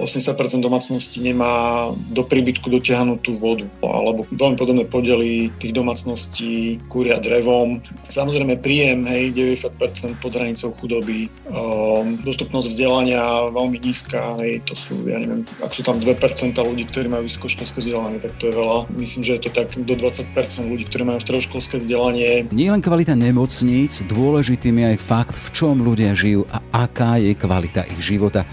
[0.00, 7.20] 80% domácností nemá do príbytku dotiahnutú tú vodu, alebo veľmi podobné podely tých domácností kúria
[7.20, 7.82] drevom.
[8.08, 15.04] Samozrejme príjem, hej, 90% pod hranicou chudoby, um, dostupnosť vzdelania veľmi nízka, hej, to sú,
[15.04, 18.88] ja neviem, ak sú tam 2% ľudí, ktorí majú vysokoškolské vzdelanie, tak to je veľa.
[18.96, 20.32] Myslím, že je to tak do 20%
[20.72, 22.48] ľudí, ktorí majú stredoškolské vzdelanie.
[22.54, 27.34] Nie len kvalita nemocníc, dôležitým je aj fakt, v čom ľudia žijú a aká je
[27.36, 28.48] kvalita ich života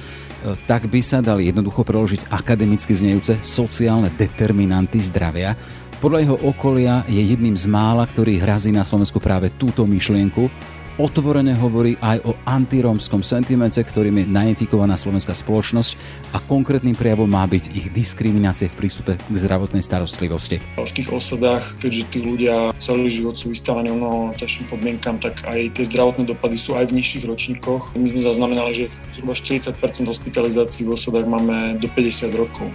[0.70, 5.58] tak by sa dali jednoducho preložiť akademicky znejúce sociálne determinanty zdravia.
[5.98, 11.56] Podľa jeho okolia je jedným z mála, ktorý hrazí na Slovensku práve túto myšlienku otvorene
[11.60, 15.92] hovorí aj o antirómskom sentimente, ktorým je nainfikovaná slovenská spoločnosť
[16.32, 20.64] a konkrétnym prejavom má byť ich diskriminácie v prístupe k zdravotnej starostlivosti.
[20.80, 25.76] V tých osadách, keďže tí ľudia celý život sú vystavení mnoho ťažším podmienkam, tak aj
[25.76, 27.96] tie zdravotné dopady sú aj v nižších ročníkoch.
[28.00, 29.76] My sme zaznamenali, že zhruba 40%
[30.08, 32.68] hospitalizácií v osadách máme do 50 rokov,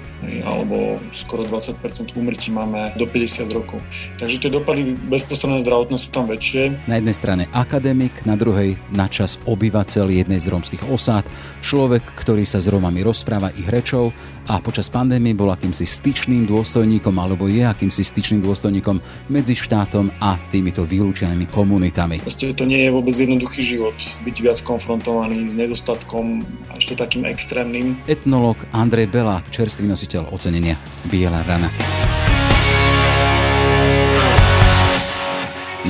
[0.44, 3.80] alebo skoro 20% úmrtí máme do 50 rokov.
[4.20, 6.76] Takže tie dopady bezprostredné zdravotné sú tam väčšie.
[6.84, 11.22] Na jednej strane akadémik, Dominik, na druhej načas obyvateľ jednej z rómskych osád,
[11.62, 14.10] človek, ktorý sa s Rómami rozpráva ich rečou
[14.50, 18.98] a počas pandémie bol akýmsi styčným dôstojníkom alebo je akýmsi styčným dôstojníkom
[19.30, 22.18] medzi štátom a týmito vylúčenými komunitami.
[22.26, 27.22] Proste to nie je vôbec jednoduchý život, byť viac konfrontovaný s nedostatkom a ešte takým
[27.30, 27.94] extrémnym.
[28.10, 30.74] Etnolog Andrej Belák, čerstvý nositeľ ocenenia
[31.06, 31.70] Biela rana.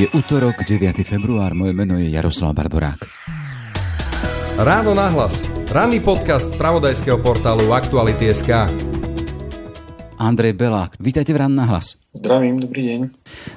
[0.01, 1.05] Je útorok, 9.
[1.05, 3.05] február, moje meno je Jaroslav Barborák.
[4.57, 5.45] Ráno nahlas.
[5.69, 8.49] Ranný podcast z pravodajského portálu Aktuality.sk.
[10.17, 12.01] Andrej Belák, vítajte v Ráno nahlas.
[12.11, 13.01] Zdravím, dobrý deň.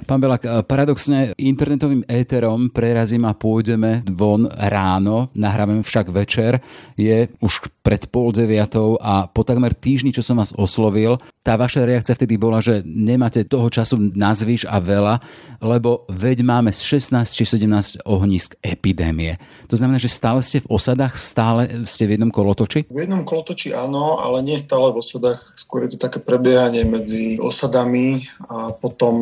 [0.05, 6.61] Pán Belak, paradoxne internetovým éterom prerazím a pôjdeme von ráno, nahrávame však večer,
[6.93, 11.81] je už pred pol deviatou a po takmer týždni, čo som vás oslovil, tá vaša
[11.83, 15.17] reakcia vtedy bola, že nemáte toho času nazvíš a veľa,
[15.59, 19.41] lebo veď máme z 16 či 17 ohnisk epidémie.
[19.67, 22.85] To znamená, že stále ste v osadách, stále ste v jednom kolotoči?
[22.85, 25.41] V jednom kolotoči áno, ale nie stále v osadách.
[25.57, 29.15] Skôr je to také prebiehanie medzi osadami a potom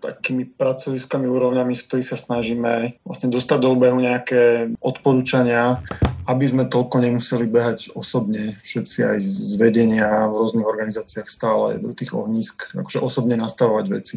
[0.00, 5.80] takými pracoviskými úrovňami, z ktorých sa snažíme vlastne dostať do obehu nejaké odporúčania,
[6.24, 11.92] aby sme toľko nemuseli behať osobne, všetci aj z vedenia v rôznych organizáciách stále do
[11.92, 14.16] tých ohnízk, akože osobne nastavovať veci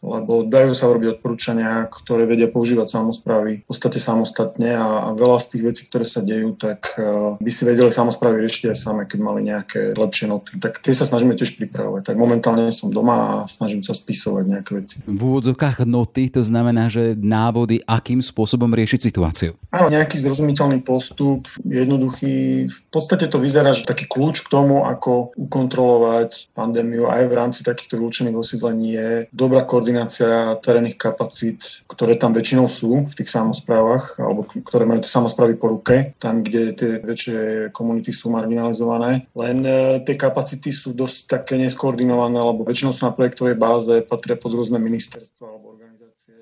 [0.00, 5.38] lebo dajú sa robiť odporúčania, ktoré vedia používať samozprávy v podstate samostatne a, a veľa
[5.44, 9.02] z tých vecí, ktoré sa dejú, tak uh, by si vedeli samozprávy riešiť aj same,
[9.04, 10.56] keď mali nejaké lepšie noty.
[10.56, 12.12] Tak tie sa snažíme tiež pripravovať.
[12.12, 14.96] Tak momentálne som doma a snažím sa spisovať nejaké veci.
[15.04, 19.52] V úvodzokách noty to znamená, že návody, akým spôsobom riešiť situáciu.
[19.68, 22.66] Áno, nejaký zrozumiteľný postup, jednoduchý.
[22.72, 27.60] V podstate to vyzerá, že taký kľúč k tomu, ako ukontrolovať pandémiu aj v rámci
[27.62, 33.26] takýchto vylúčených osídlení je dobrá koordinácia koordinácia terénnych kapacít, ktoré tam väčšinou sú v tých
[33.26, 37.38] samozprávach, alebo ktoré majú tie samozprávy po ruke, tam, kde tie väčšie
[37.74, 39.26] komunity sú marginalizované.
[39.34, 44.38] Len e, tie kapacity sú dosť také neskoordinované, alebo väčšinou sú na projektovej báze, patria
[44.38, 46.38] pod rôzne ministerstva alebo organizácie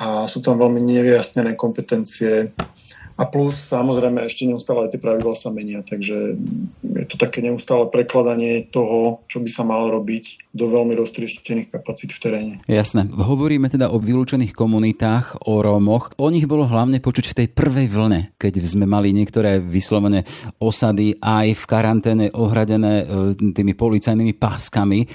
[0.00, 2.56] a sú tam veľmi nevyjasnené kompetencie
[3.14, 6.34] a plus samozrejme ešte neustále aj tie pravidla sa menia, takže
[6.82, 12.10] je to také neustále prekladanie toho, čo by sa malo robiť do veľmi roztrieštených kapacít
[12.10, 12.54] v teréne.
[12.66, 13.06] Jasné.
[13.06, 16.10] Hovoríme teda o vylúčených komunitách, o Rómoch.
[16.18, 20.26] O nich bolo hlavne počuť v tej prvej vlne, keď sme mali niektoré vyslovené
[20.58, 23.04] osady aj v karanténe ohradené e,
[23.54, 25.06] tými policajnými páskami.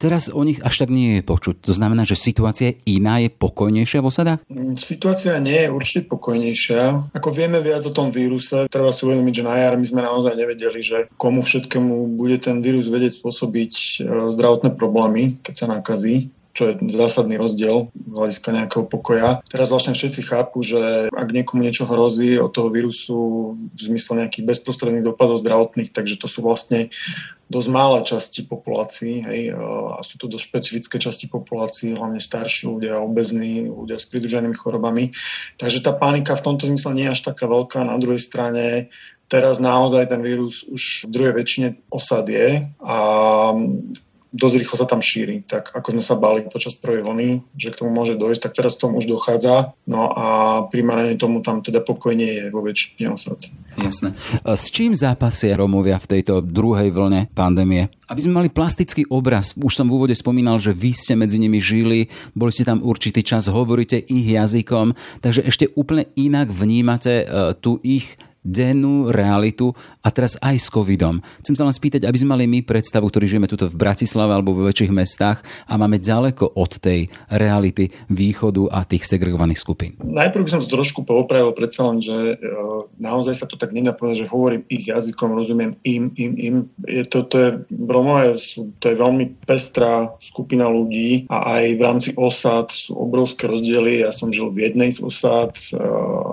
[0.00, 1.60] Teraz o nich až tak nie je počuť.
[1.68, 4.40] To znamená, že situácia je iná, je pokojnejšia v osadách?
[4.48, 7.12] Mm, situácia nie je určite pokojnejšia.
[7.12, 10.40] Ako vieme viac o tom víruse, treba si uvedomiť, že na jar my sme naozaj
[10.40, 13.88] nevedeli, že komu všetkému bude ten vírus vedieť spôsobiť e,
[14.32, 19.38] zdravotné problémy, keď sa nakazí čo je zásadný rozdiel z hľadiska nejakého pokoja.
[19.46, 23.18] Teraz vlastne všetci chápu, že ak niekomu niečo hrozí od toho vírusu
[23.54, 26.90] v zmysle nejakých bezprostredných dopadov zdravotných, takže to sú vlastne
[27.50, 33.02] dosť malé časti populácií hej, a sú to dosť špecifické časti populácií, hlavne starší ľudia,
[33.02, 35.10] obezní, ľudia s pridruženými chorobami.
[35.58, 37.82] Takže tá panika v tomto zmysle nie je až taká veľká.
[37.82, 38.94] Na druhej strane
[39.26, 42.98] teraz naozaj ten vírus už v druhej väčšine osad je a
[44.30, 45.42] dosť rýchlo sa tam šíri.
[45.46, 47.28] Tak ako sme sa báli počas prvej vlny,
[47.58, 49.74] že k tomu môže dojsť, tak teraz tomu už dochádza.
[49.86, 50.26] No a
[50.70, 53.50] primárne tomu tam teda pokojne je vo väčšine osad.
[53.78, 54.14] Jasné.
[54.44, 57.90] S čím zápasia Romovia v tejto druhej vlne pandémie?
[58.10, 61.62] Aby sme mali plastický obraz, už som v úvode spomínal, že vy ste medzi nimi
[61.62, 67.54] žili, boli ste tam určitý čas, hovoríte ich jazykom, takže ešte úplne inak vnímate uh,
[67.54, 71.20] tu ich dennú realitu a teraz aj s covidom.
[71.44, 74.56] Chcem sa len spýtať, aby sme mali my predstavu, ktorí žijeme tuto v Bratislave alebo
[74.56, 79.92] vo väčších mestách a máme ďaleko od tej reality východu a tých segregovaných skupín.
[80.00, 82.56] Najprv by som to trošku poopravil, predsa len, že e,
[82.96, 86.56] naozaj sa to tak nedá že hovorím ich jazykom, rozumiem im, im, im.
[86.88, 91.82] Je to, to je, Romové sú, to je veľmi pestrá skupina ľudí a aj v
[91.84, 94.00] rámci osád sú obrovské rozdiely.
[94.00, 95.76] Ja som žil v jednej z osád, e,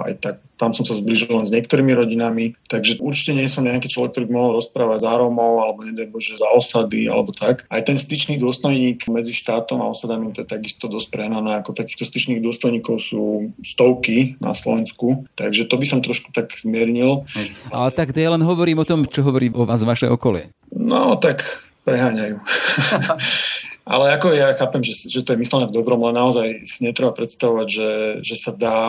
[0.07, 3.87] aj tak tam som sa zbližil len s niektorými rodinami, takže určite nie som nejaký
[3.87, 7.69] človek, ktorý by mohol rozprávať za Rómov, alebo nedaj Bože za osady, alebo tak.
[7.69, 12.03] Aj ten styčný dôstojník medzi štátom a osadami, to je takisto dosť prehnané, ako takýchto
[12.03, 17.23] styčných dôstojníkov sú stovky na Slovensku, takže to by som trošku tak zmiernil.
[17.69, 20.49] Ale tak ja len hovorím o tom, čo hovorí o vás vaše okolie.
[20.73, 21.45] No, tak
[21.85, 22.41] preháňajú.
[23.87, 27.15] Ale ako ja chápem, že, že to je myslené v dobrom, ale naozaj si netreba
[27.15, 27.89] predstavovať, že,
[28.19, 28.79] že sa dá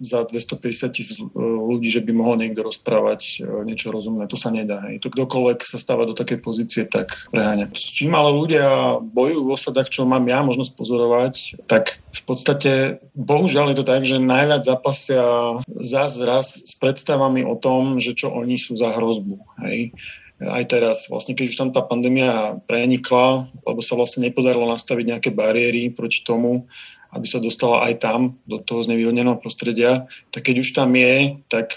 [0.00, 4.24] za 250 tisíc ľudí, že by mohol niekto rozprávať e, niečo rozumné.
[4.24, 4.80] To sa nedá.
[4.88, 5.04] Hej.
[5.04, 7.68] To kdokoľvek sa stáva do takej pozície, tak preháňa.
[7.76, 11.34] S čím ale ľudia bojujú v osadách, čo mám ja možnosť pozorovať,
[11.68, 12.72] tak v podstate
[13.12, 18.32] bohužiaľ je to tak, že najviac zapasia zás raz s predstavami o tom, že čo
[18.32, 19.36] oni sú za hrozbu.
[19.60, 19.92] Hej
[20.38, 25.30] aj teraz, vlastne keď už tam tá pandémia prenikla, lebo sa vlastne nepodarilo nastaviť nejaké
[25.34, 26.70] bariéry proti tomu,
[27.10, 31.74] aby sa dostala aj tam, do toho znevýhodneného prostredia, tak keď už tam je, tak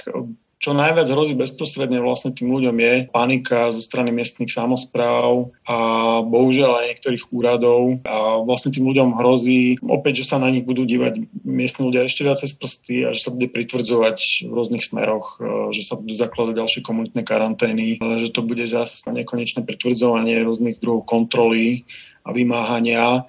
[0.62, 5.78] čo najviac hrozí bezprostredne vlastne tým ľuďom je panika zo strany miestnych samozpráv a
[6.22, 7.98] bohužiaľ aj niektorých úradov.
[8.06, 12.30] A vlastne tým ľuďom hrozí opäť, že sa na nich budú dívať miestni ľudia ešte
[12.30, 16.14] viacej z prsty a že sa bude pritvrdzovať v rôznych smeroch, e, že sa budú
[16.14, 21.90] zakladať ďalšie komunitné karantény, že to bude zase nekonečné pritvrdzovanie rôznych druhov kontroly
[22.22, 23.26] a vymáhania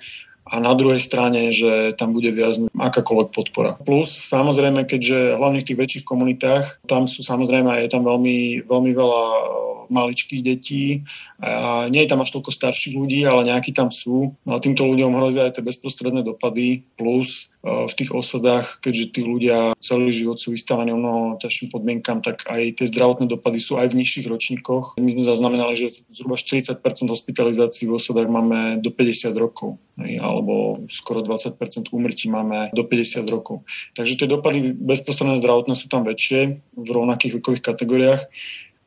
[0.53, 3.73] a na druhej strane, že tam bude viac akákoľvek podpora.
[3.81, 8.93] Plus samozrejme, keďže hlavne v tých väčších komunitách, tam sú samozrejme, je tam veľmi, veľmi
[8.93, 9.23] veľa
[9.93, 11.05] maličkých detí.
[11.41, 14.33] A nie je tam až toľko starších ľudí, ale nejakí tam sú.
[14.49, 19.15] No a týmto ľuďom hrozia aj tie bezprostredné dopady, plus e, v tých osadách, keďže
[19.15, 23.79] tí ľudia celý život sú vystavení mnoho ťažším podmienkam, tak aj tie zdravotné dopady sú
[23.79, 24.99] aj v nižších ročníkoch.
[24.99, 31.23] My sme zaznamenali, že zhruba 40% hospitalizácií v osadách máme do 50 rokov, alebo skoro
[31.23, 33.63] 20% úmrtí máme do 50 rokov.
[33.95, 38.27] Takže tie dopady bezprostredné zdravotné sú tam väčšie v rovnakých vekových kategóriách.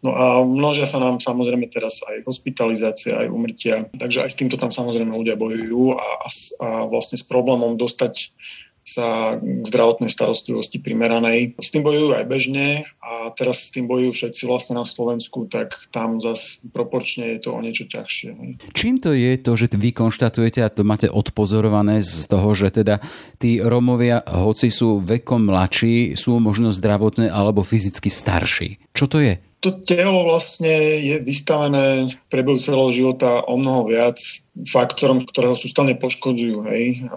[0.06, 3.90] No a množia sa nám samozrejme teraz aj hospitalizácia, aj umrtia.
[3.98, 8.30] Takže aj s týmto tam samozrejme ľudia bojujú a, a, a vlastne s problémom dostať
[8.86, 11.58] sa k zdravotnej starostlivosti primeranej.
[11.58, 15.74] S tým bojujú aj bežne a teraz s tým bojujú všetci vlastne na Slovensku, tak
[15.90, 18.62] tam zase proporčne je to o niečo ťažšie.
[18.78, 23.02] Čím to je to, že vy konštatujete a to máte odpozorované z toho, že teda
[23.42, 28.94] tí Romovia, hoci sú vekom mladší, sú možno zdravotné alebo fyzicky starší?
[28.94, 29.42] Čo to je?
[29.66, 34.22] To telo vlastne je vystavené v priebehu celého života o mnoho viac
[34.70, 36.70] faktorom, ktoré ho sústavne poškodzujú.
[36.70, 37.10] Hej.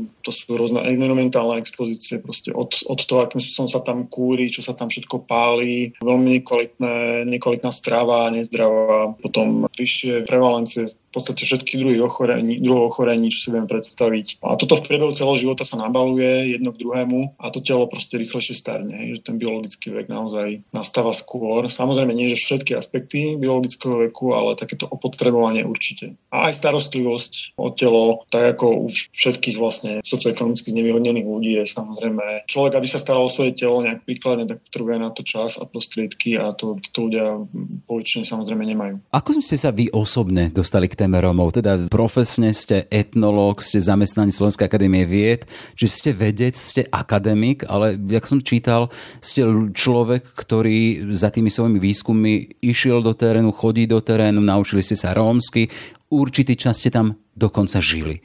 [0.00, 4.64] To sú rôzne environmentálne expozície, proste od, od toho, akým spôsobom sa tam kúri, čo
[4.64, 11.80] sa tam všetko pálí, veľmi nekvalitné, nekvalitná strava, nezdravá, potom vyššie prevalencie v podstate všetkých
[11.82, 14.38] druhých ochorení, druhov ochorení, čo si viem predstaviť.
[14.46, 18.14] A toto v priebehu celého života sa nabaluje jedno k druhému a to telo proste
[18.14, 21.66] rýchlejšie starne, hej, že ten biologický vek naozaj nastáva skôr.
[21.66, 26.14] Samozrejme nie, že všetky aspekty biologického veku, ale takéto opotrebovanie určite.
[26.30, 32.46] A aj starostlivosť o telo, tak ako u všetkých vlastne socioekonomicky znevýhodnených ľudí je samozrejme
[32.46, 35.66] človek, aby sa staral o svoje telo nejak príkladne, tak potrebuje na to čas a
[35.66, 37.42] prostriedky a to, to ľudia
[37.90, 38.94] poväčšine samozrejme nemajú.
[39.10, 41.56] Ako ste sa vy osobne dostali k téme Rómov?
[41.56, 47.96] Teda profesne ste etnológ, ste zamestnaní Slovenskej akadémie vied, či ste vedec, ste akademik, ale
[47.96, 48.92] jak som čítal,
[49.24, 55.00] ste človek, ktorý za tými svojimi výskummi išiel do terénu, chodí do terénu, naučili ste
[55.00, 55.72] sa rómsky,
[56.12, 58.20] určitý čas ste tam dokonca žili.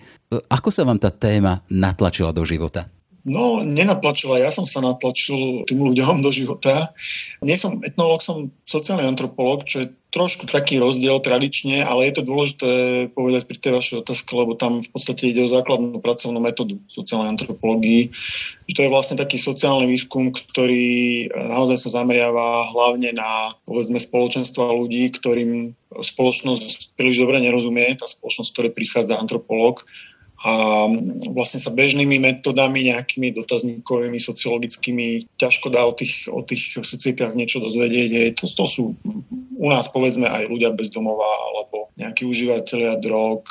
[0.52, 2.92] Ako sa vám tá téma natlačila do života?
[3.26, 4.38] No, nenatlačila.
[4.38, 6.94] Ja som sa natlačil tým ľuďom do života.
[7.42, 12.24] Nie som etnológ, som sociálny antropológ, čo je trošku taký rozdiel tradične, ale je to
[12.24, 12.72] dôležité
[13.12, 17.36] povedať pri tej vašej otázke, lebo tam v podstate ide o základnú pracovnú metódu sociálnej
[17.36, 18.16] antropológii.
[18.72, 25.12] To je vlastne taký sociálny výskum, ktorý naozaj sa zameriava hlavne na povedzme spoločenstva ľudí,
[25.12, 29.84] ktorým spoločnosť príliš dobre nerozumie, tá spoločnosť, ktorej prichádza antropológ
[30.46, 30.86] a
[31.34, 37.58] vlastne sa bežnými metodami, nejakými dotazníkovými, sociologickými, ťažko dá o tých, o tých societách niečo
[37.66, 38.38] dozvedieť.
[38.38, 38.84] To, to sú
[39.58, 43.48] u nás povedzme aj ľudia bez domova alebo nejakí užívateľia drog,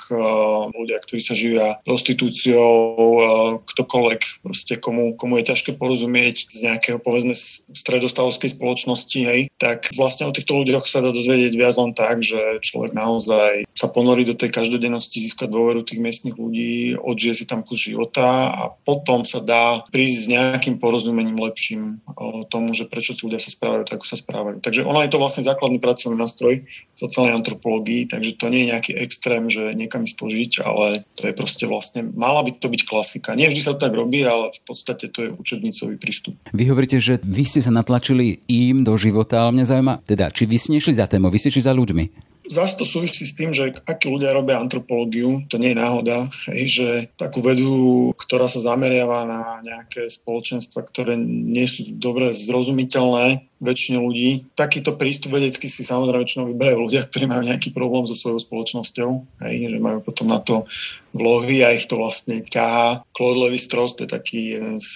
[0.76, 7.32] ľudia, ktorí sa živia prostitúciou, ktokoľvek, proste komu, komu je ťažké porozumieť z nejakého, povedzme,
[7.72, 12.60] stredostavovskej spoločnosti, hej, tak vlastne o týchto ľuďoch sa dá dozvedieť viac len tak, že
[12.60, 17.64] človek naozaj sa ponorí do tej každodennosti, získa dôveru tých miestnych ľudí, odžije si tam
[17.64, 22.04] kus života a potom sa dá prísť s nejakým porozumením lepším
[22.52, 24.60] tomu, že prečo tí ľudia sa správajú tak, ako sa správajú.
[24.60, 28.70] Takže ono je to vlastne základný pracovný nástroj v sociálnej antropológii, takže to nie je
[28.76, 32.82] nejaký extrém, že niekam ísť požiť, ale to je proste vlastne, mala by to byť
[32.84, 33.32] klasika.
[33.32, 36.36] Nie vždy sa to tak robí, ale v podstate to je učebnicový prístup.
[36.52, 40.50] Vy hovoríte, že vy ste sa natlačili im do života, ale mňa zaujíma, teda, či
[40.50, 42.33] vy ste za tému, vy ste za ľuďmi.
[42.44, 46.64] Zás to súvisí s tým, že akí ľudia robia antropológiu, to nie je náhoda, hej,
[46.68, 53.98] že takú vedu, ktorá sa zameriava na nejaké spoločenstva, ktoré nie sú dobre zrozumiteľné, väčšine
[54.02, 54.50] ľudí.
[54.58, 59.10] Takýto prístup vedecký si samozrejme väčšinou vyberajú ľudia, ktorí majú nejaký problém so svojou spoločnosťou,
[59.46, 60.66] hej, že majú potom na to
[61.14, 63.06] vlohy a ich to vlastne ťahá.
[63.14, 64.42] Claude Levi to je taký
[64.82, 64.90] z,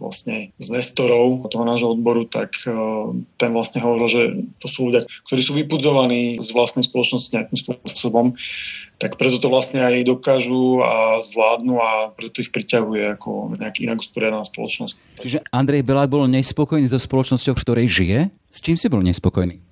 [0.00, 4.22] vlastne, z nestorov toho nášho odboru, tak uh, ten vlastne hovoril, že
[4.64, 8.32] to sú ľudia, ktorí sú vypudzovaní z vlastnej spoločnosti nejakým spôsobom
[8.98, 14.02] tak preto to vlastne aj dokážu a zvládnu a preto ich priťahuje ako nejaký inak
[14.02, 15.22] usporiadaná spoločnosť.
[15.22, 18.20] Čiže Andrej Belák bol nespokojný so spoločnosťou, v ktorej žije?
[18.50, 19.62] S čím si bol nespokojný?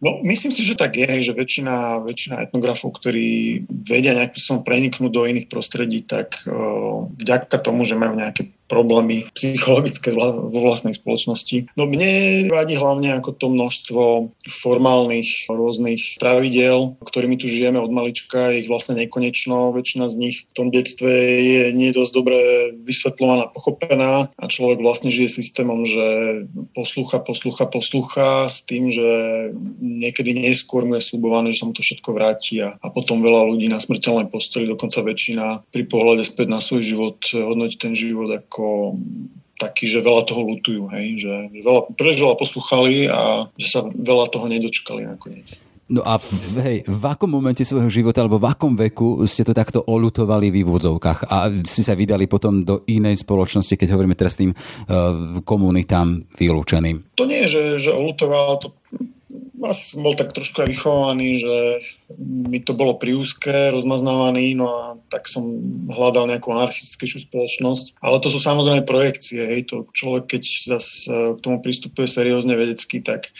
[0.00, 5.12] No, myslím si, že tak je, že väčšina, väčšina etnografov, ktorí vedia nejakým som preniknúť
[5.12, 11.74] do iných prostredí, tak uh, vďaka tomu, že majú nejaké problémy psychologické vo vlastnej spoločnosti.
[11.74, 18.54] No mne vadí hlavne ako to množstvo formálnych rôznych pravidel, ktorými tu žijeme od malička,
[18.54, 21.10] ich vlastne nekonečno, väčšina z nich v tom detstve
[21.40, 22.38] je nie dosť dobre
[22.86, 26.06] vysvetľovaná, pochopená a človek vlastne žije systémom, že
[26.78, 29.08] poslúcha, poslúcha, poslúcha s tým, že
[29.82, 33.50] niekedy neskôr mu je slubované, že sa mu to všetko vráti a, a potom veľa
[33.50, 38.30] ľudí na smrteľnej posteli, dokonca väčšina pri pohľade späť na svoj život hodnotí ten život
[38.30, 39.00] ako ako
[39.56, 44.32] taký, že veľa toho lutujú, hej, že veľa, príliš veľa poslúchali a že sa veľa
[44.32, 45.60] toho nedočkali nakoniec.
[45.90, 49.50] No a v, hej, v akom momente svojho života alebo v akom veku ste to
[49.50, 54.38] takto olutovali v úvodzovkách a si sa vydali potom do inej spoločnosti, keď hovoríme teraz
[54.38, 57.18] tým uh, komunitám vylúčeným?
[57.18, 58.70] To nie je, že, že olutoval, to
[59.60, 61.54] Vás bol tak trošku aj vychovaný, že
[62.18, 64.82] mi to bolo priúzke, rozmaznávaný, no a
[65.12, 65.46] tak som
[65.86, 68.00] hľadal nejakú anarchistickejšiu spoločnosť.
[68.02, 70.42] Ale to sú samozrejme projekcie, hej, to človek, keď
[70.74, 73.30] zase k tomu pristupuje seriózne vedecky, tak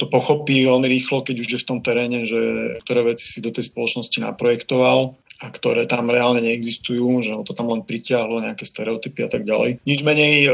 [0.00, 2.40] to pochopí veľmi rýchlo, keď už je v tom teréne, že
[2.80, 7.52] ktoré veci si do tej spoločnosti naprojektoval a ktoré tam reálne neexistujú, že ho to
[7.52, 9.82] tam len pritiahlo, nejaké stereotypy a tak ďalej.
[9.82, 10.50] Nič menej e,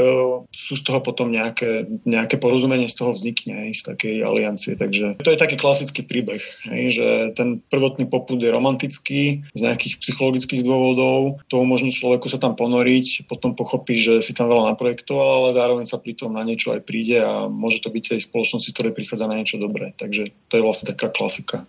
[0.49, 4.73] sú z toho potom nejaké, nejaké porozumenie z toho vznikne, aj z takej aliancie.
[4.81, 6.41] Takže to je taký klasický príbeh,
[6.73, 12.41] hej, že ten prvotný poput je romantický z nejakých psychologických dôvodov, to umožní človeku sa
[12.41, 16.43] tam ponoriť, potom pochopí, že si tam veľa naprojektoval, ale zároveň sa pri tom na
[16.47, 19.93] niečo aj príde a môže to byť tej spoločnosti, ktorej prichádza na niečo dobré.
[20.01, 21.69] Takže to je vlastne taká klasika.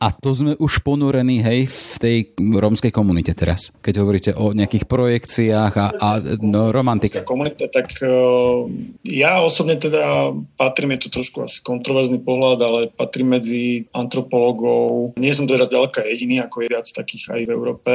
[0.00, 2.18] A to sme už ponorení, hej, v tej
[2.56, 6.08] rómskej komunite teraz, keď hovoríte o nejakých projekciách a, a
[6.40, 7.22] no, romantike?
[7.22, 8.66] Komunita, tak uh,
[9.04, 15.14] ja osobne teda patrím, je to trošku asi kontroverzný pohľad, ale patrím medzi antropologov.
[15.20, 17.92] Nie som teraz ďaleka jediný, ako je viac takých aj v Európe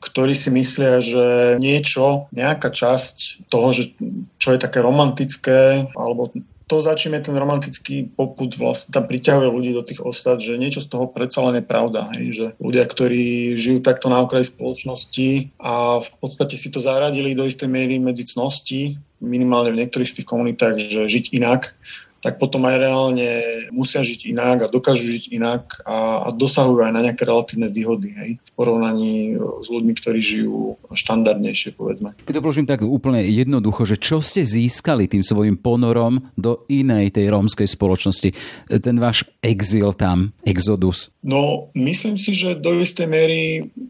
[0.00, 3.92] ktorí si myslia, že niečo, nejaká časť toho, že
[4.40, 6.32] čo je také romantické, alebo
[6.70, 10.86] to, za ten romantický poput, vlastne tam priťahuje ľudí do tých osad, že niečo z
[10.86, 12.06] toho predsa len je pravda.
[12.14, 17.34] Hej, že ľudia, ktorí žijú takto na okraji spoločnosti a v podstate si to zaradili
[17.34, 21.74] do istej miery medzi cnosti, minimálne v niektorých z tých komunitách, že žiť inak,
[22.20, 23.28] tak potom aj reálne
[23.72, 28.12] musia žiť inak a dokážu žiť inak a, a dosahujú aj na nejaké relatívne výhody
[28.12, 32.12] hej, v porovnaní e, s ľuďmi, ktorí žijú štandardnejšie, povedzme.
[32.28, 37.16] Keď to položím tak úplne jednoducho, že čo ste získali tým svojim ponorom do inej
[37.16, 38.36] tej rómskej spoločnosti?
[38.68, 41.16] Ten váš exil tam, exodus?
[41.24, 43.40] No, myslím si, že do istej miery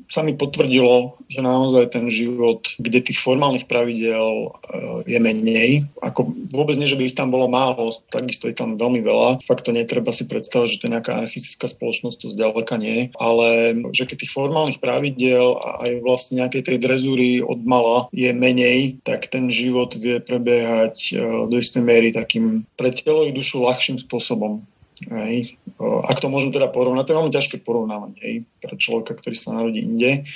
[0.06, 4.48] sa mi potvrdilo, že naozaj ten život, kde tých formálnych pravidel e,
[5.10, 9.00] je menej, ako vôbec nie, že by ich tam bolo málo, takisto je tam veľmi
[9.00, 9.40] veľa.
[9.46, 13.14] Fakt to netreba si predstavať, že to je nejaká anarchistická spoločnosť, to zďaleka nie.
[13.16, 18.34] Ale že keď tých formálnych pravidiel a aj vlastne nejakej tej drezúry od mala je
[18.34, 23.62] menej, tak ten život vie prebiehať e, do istej miery takým pre telo i dušu
[23.62, 24.66] ľahším spôsobom.
[25.08, 25.56] Hej.
[25.80, 29.56] Ak to môžem teda porovnať, to je veľmi ťažké porovnávať hej, pre človeka, ktorý sa
[29.56, 30.28] narodí inde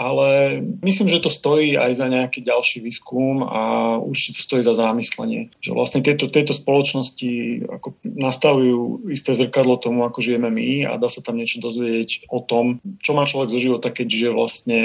[0.00, 3.60] ale myslím, že to stojí aj za nejaký ďalší výskum a
[4.00, 5.52] určite to stojí za zámyslenie.
[5.60, 11.12] Že vlastne tieto, tieto spoločnosti ako nastavujú isté zrkadlo tomu, ako žijeme my a dá
[11.12, 14.80] sa tam niečo dozvedieť o tom, čo má človek zo života, keď žije vlastne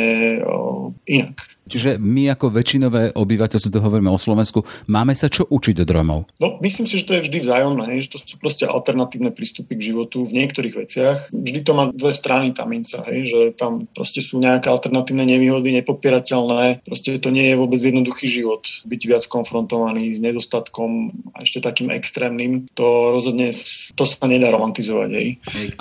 [1.07, 1.54] inak.
[1.65, 6.19] Čiže my ako väčšinové obyvateľstvo, to hovoríme o Slovensku, máme sa čo učiť od Romov?
[6.37, 9.89] No, myslím si, že to je vždy vzájomné, že to sú proste alternatívne prístupy k
[9.89, 11.17] životu v niektorých veciach.
[11.33, 15.73] Vždy to má dve strany tá minca, hej, že tam proste sú nejaké alternatívne nevýhody,
[15.81, 16.85] nepopierateľné.
[16.85, 18.61] Proste to nie je vôbec jednoduchý život.
[18.85, 23.49] Byť viac konfrontovaný s nedostatkom a ešte takým extrémnym, to rozhodne
[23.97, 25.09] to sa nedá romantizovať.
[25.09, 25.27] Hej.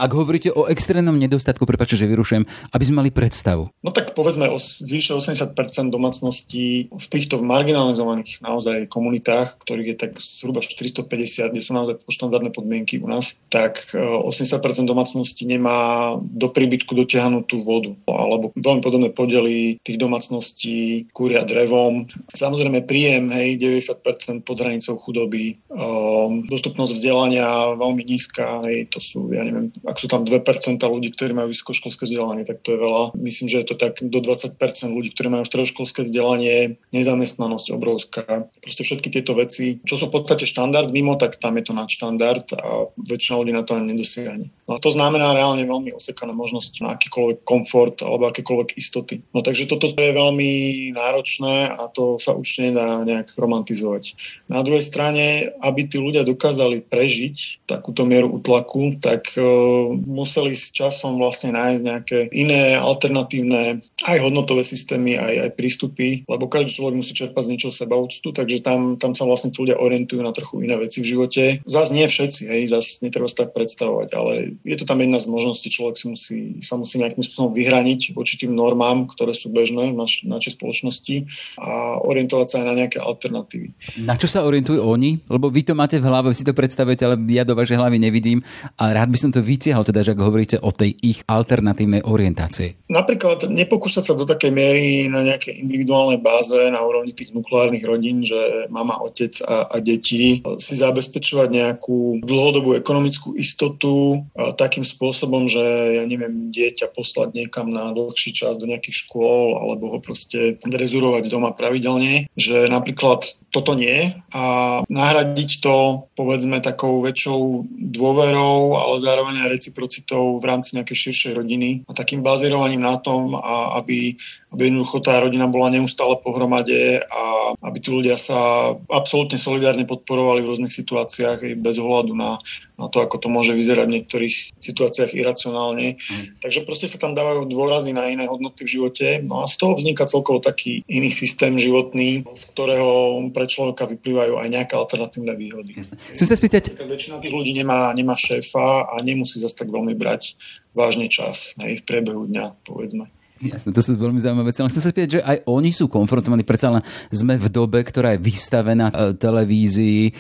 [0.01, 3.69] Ak hovoríte o extrémnom nedostatku, prepáčte, že vyrušujem, aby sme mali predstavu.
[3.85, 4.49] No tak povedzme,
[4.87, 11.73] vyše 80% domácností v týchto marginalizovaných naozaj komunitách, ktorých je tak zhruba 450, kde sú
[11.75, 17.93] naozaj štandardné podmienky u nás, tak 80% e, domácností nemá do príbytku dotiahnú tú vodu.
[18.07, 22.07] Alebo veľmi podobné podely tých domácností kúria drevom.
[22.35, 25.59] Samozrejme príjem, hej, 90% pod hranicou chudoby.
[25.73, 30.41] Um, dostupnosť vzdelania veľmi nízka, hej, to sú, ja neviem, ak sú tam 2%
[30.85, 33.03] ľudí, ktorí majú vysokoškolské vzdelanie, tak to je veľa.
[33.19, 34.59] Myslím, že je to tak do 20%
[34.93, 38.45] ľudí, ktorí majú stredoškolské vzdelanie, nezamestnanosť obrovská.
[38.61, 42.53] Proste všetky tieto veci, čo sú v podstate štandard mimo, tak tam je to nadštandard
[42.61, 44.53] a väčšina ľudí na to ani nedosiahne.
[44.69, 49.25] No a to znamená reálne veľmi osekané možnosti na akýkoľvek komfort alebo akékoľvek istoty.
[49.33, 50.51] No takže toto je veľmi
[50.93, 54.17] náročné a to sa už nedá nejak romantizovať.
[54.49, 60.73] Na druhej strane, aby tí ľudia dokázali prežiť takúto mieru utlaku, tak uh, museli s
[60.73, 66.99] časom vlastne nájsť nejaké iné alternatívne aj hodnotové systémy, aj, aj prístupy, lebo každý človek
[66.99, 70.35] musí čerpať z niečoho seba úctu, takže tam, tam sa vlastne tí ľudia orientujú na
[70.35, 71.43] trochu iné veci v živote.
[71.65, 75.31] Zas nie všetci, hej, zas netreba sa tak predstavovať, ale je to tam jedna z
[75.31, 79.95] možností, človek si musí, sa musí nejakým spôsobom vyhraniť voči tým normám, ktoré sú bežné
[79.95, 81.17] v naš, našej spoločnosti
[81.63, 83.73] a orientovať sa aj na nejaké alternatívy.
[84.03, 85.23] Na čo sa orientujú oni?
[85.31, 88.43] Lebo vy to máte v hlave, si to predstavujete, ale ja do vašej hlavy nevidím
[88.81, 92.91] a rád by som to vytiahol, teda, že ak hovoríte o tej ich alternatívnej orientácii.
[92.91, 98.25] Napríklad nepokúšať sa do takej miery na nejakej individuálnej báze na úrovni tých nukleárnych rodín,
[98.25, 104.25] že mama, otec a, a deti si zabezpečovať nejakú dlhodobú ekonomickú istotu
[104.57, 105.61] takým spôsobom, že
[106.01, 111.29] ja neviem, dieťa poslať niekam na dlhší čas do nejakých škôl alebo ho proste drezurovať
[111.29, 114.17] doma pravidelne, že napríklad toto nie.
[114.33, 121.33] A nahradiť to povedzme takou väčšou dôverou, ale zároveň aj reciprocitou v rámci nejakej širšej
[121.37, 124.17] rodiny a takým bazírovaním na tom, a aby
[124.55, 130.47] aby jednoducho tá rodina bola neustále pohromade a aby tí ľudia sa absolútne solidárne podporovali
[130.47, 132.39] v rôznych situáciách bez ohľadu na,
[132.79, 135.99] na to, ako to môže vyzerať v niektorých situáciách iracionálne.
[135.99, 136.39] Mm.
[136.39, 139.75] Takže proste sa tam dávajú dôrazy na iné hodnoty v živote no a z toho
[139.75, 145.75] vzniká celkovo taký iný systém životný, z ktorého pre človeka vyplývajú aj nejaké alternatívne výhody.
[145.75, 146.79] Chcem sa spýtať...
[146.79, 150.39] Väčšina tých ľudí nemá, nemá šéfa a nemusí zase tak veľmi brať
[150.79, 153.11] vážne čas aj v priebehu dňa, povedzme.
[153.43, 154.63] Jasné, to sú veľmi zaujímavé veci.
[154.63, 158.15] Ale chcem sa spýtať, že aj oni sú konfrontovaní, predsa len sme v dobe, ktorá
[158.15, 160.13] je vystavená e, televízii, e,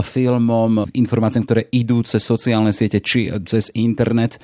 [0.00, 4.40] filmom, informáciám, ktoré idú cez sociálne siete či cez internet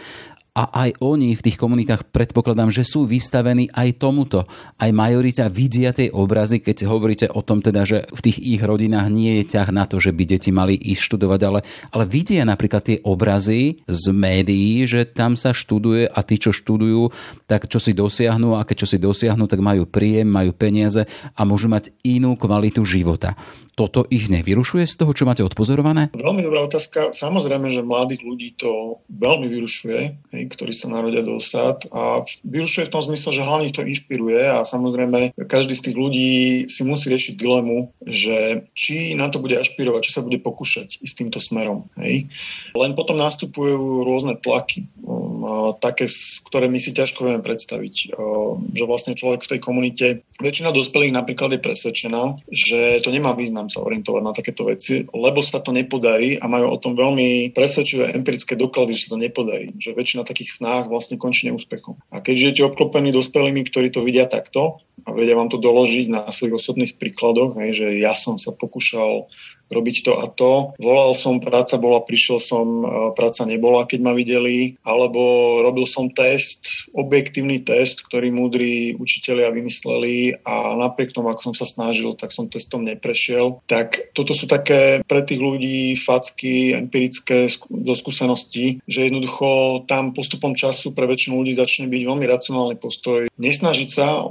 [0.58, 4.42] a aj oni v tých komunitách predpokladám, že sú vystavení aj tomuto.
[4.74, 9.06] Aj majorita vidia tie obrazy, keď hovoríte o tom teda, že v tých ich rodinách
[9.06, 11.60] nie je ťah na to, že by deti mali ísť študovať, ale,
[11.94, 17.14] ale vidia napríklad tie obrazy z médií, že tam sa študuje a tí, čo študujú,
[17.46, 21.06] tak čo si dosiahnu a keď čo si dosiahnu, tak majú príjem, majú peniaze
[21.38, 23.38] a môžu mať inú kvalitu života
[23.78, 26.10] toto ich nevyrušuje z toho, čo máte odpozorované?
[26.18, 27.14] Veľmi dobrá otázka.
[27.14, 30.00] Samozrejme, že mladých ľudí to veľmi vyrušuje,
[30.34, 33.86] hej, ktorí sa narodia do osad a vyrušuje v tom zmysle, že hlavne ich to
[33.86, 36.30] inšpiruje a samozrejme každý z tých ľudí
[36.66, 41.14] si musí riešiť dilemu, že či na to bude ašpirovať, či sa bude pokúšať ísť
[41.14, 41.86] týmto smerom.
[42.02, 42.26] Hej.
[42.74, 46.10] Len potom nastupujú rôzne tlaky, um, také,
[46.50, 48.18] ktoré my si ťažko vieme predstaviť.
[48.18, 50.06] Um, že vlastne človek v tej komunite,
[50.42, 55.40] väčšina dospelých napríklad je presvedčená, že to nemá význam sa orientovať na takéto veci, lebo
[55.44, 59.72] sa to nepodarí a majú o tom veľmi presvedčivé empirické doklady, že sa to nepodarí.
[59.76, 62.00] Že väčšina takých snách vlastne končí neúspechom.
[62.10, 66.28] A keď žijete obklopený dospelými, ktorí to vidia takto, a vedia vám to doložiť na
[66.28, 69.30] svojich osobných príkladoch, hej, že ja som sa pokúšal
[69.68, 70.72] robiť to a to.
[70.80, 72.66] Volal som, práca bola, prišiel som,
[73.14, 75.20] práca nebola, keď ma videli, alebo
[75.62, 81.66] robil som test, objektívny test, ktorý múdri učitelia vymysleli a napriek tomu, ako som sa
[81.68, 83.60] snažil, tak som testom neprešiel.
[83.68, 90.56] Tak toto sú také pre tých ľudí facky, empirické zo skúseností, že jednoducho tam postupom
[90.56, 93.28] času pre väčšinu ľudí začne byť veľmi racionálny postoj.
[93.36, 94.24] Nesnažiť sa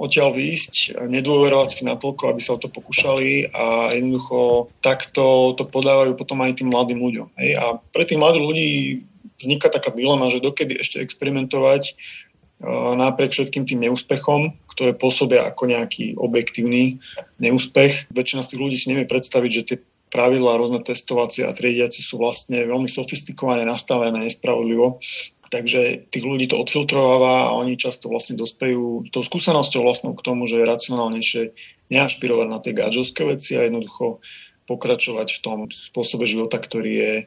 [0.00, 6.16] odtiaľ výjsť, nedôverovať si natoľko, aby sa o to pokúšali a jednoducho takto to podávajú
[6.16, 7.28] potom aj tým mladým ľuďom.
[7.36, 7.50] Hej.
[7.60, 8.68] A pre tých mladých ľudí
[9.36, 12.00] vzniká taká dilema, že dokedy ešte experimentovať
[12.96, 17.00] napriek všetkým tým neúspechom, ktoré pôsobia ako nejaký objektívny
[17.40, 18.12] neúspech.
[18.12, 19.76] Väčšina z tých ľudí si nevie predstaviť, že tie
[20.12, 25.00] pravidlá rôzne testovacie a triediaci sú vlastne veľmi sofistikované, nastavené nespravodlivo.
[25.50, 30.46] Takže tých ľudí to odfiltrováva a oni často vlastne dospejú tou skúsenosťou vlastnou k tomu,
[30.46, 31.42] že je racionálnejšie
[31.90, 34.22] neašpirovať na tie gadžovské veci a jednoducho
[34.70, 37.24] pokračovať v tom spôsobe života, ktorý je e,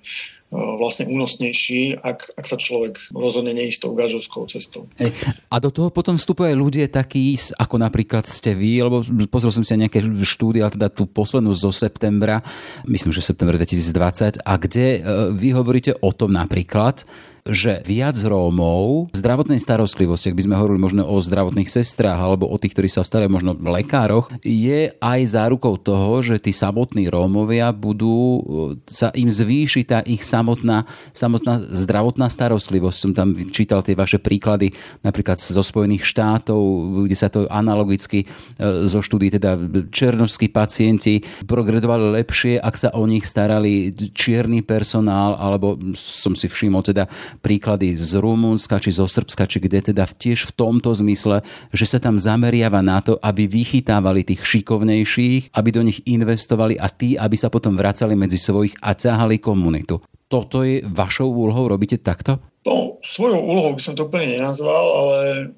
[0.55, 4.87] vlastne únosnejší, ak, ak sa človek rozhodne neistou gažovskou cestou.
[4.95, 5.11] Ej,
[5.51, 9.67] a do toho potom vstupujú aj ľudia takí, ako napríklad ste vy, lebo pozrel som
[9.67, 12.39] si nejaké štúdie, ale teda tú poslednú zo septembra,
[12.87, 14.99] myslím, že september 2020, a kde e,
[15.35, 17.03] vy hovoríte o tom napríklad,
[17.43, 22.47] že viac Rómov v zdravotnej starostlivosti, ak by sme hovorili možno o zdravotných sestrách alebo
[22.47, 27.11] o tých, ktorí sa starajú možno v lekároch, je aj zárukou toho, že tí samotní
[27.11, 28.39] Rómovia budú,
[28.87, 32.95] sa im zvýši tá ich samotná, samotná zdravotná starostlivosť.
[32.95, 34.71] Som tam čítal tie vaše príklady
[35.03, 36.59] napríklad zo Spojených štátov,
[37.11, 39.59] kde sa to analogicky e, zo štúdí teda
[39.91, 46.87] černožskí pacienti progredovali lepšie, ak sa o nich starali čierny personál, alebo som si všimol
[46.87, 51.41] teda príklady z Rumunska či zo Srbska, či kde teda tiež v tomto zmysle,
[51.73, 56.91] že sa tam zameriava na to, aby vychytávali tých šikovnejších, aby do nich investovali a
[56.91, 60.03] tí, aby sa potom vracali medzi svojich a ťahali komunitu.
[60.33, 62.41] Toto je vašou úlohou, robíte takto?
[62.63, 65.17] No, svojou úlohou by som to úplne nenazval, ale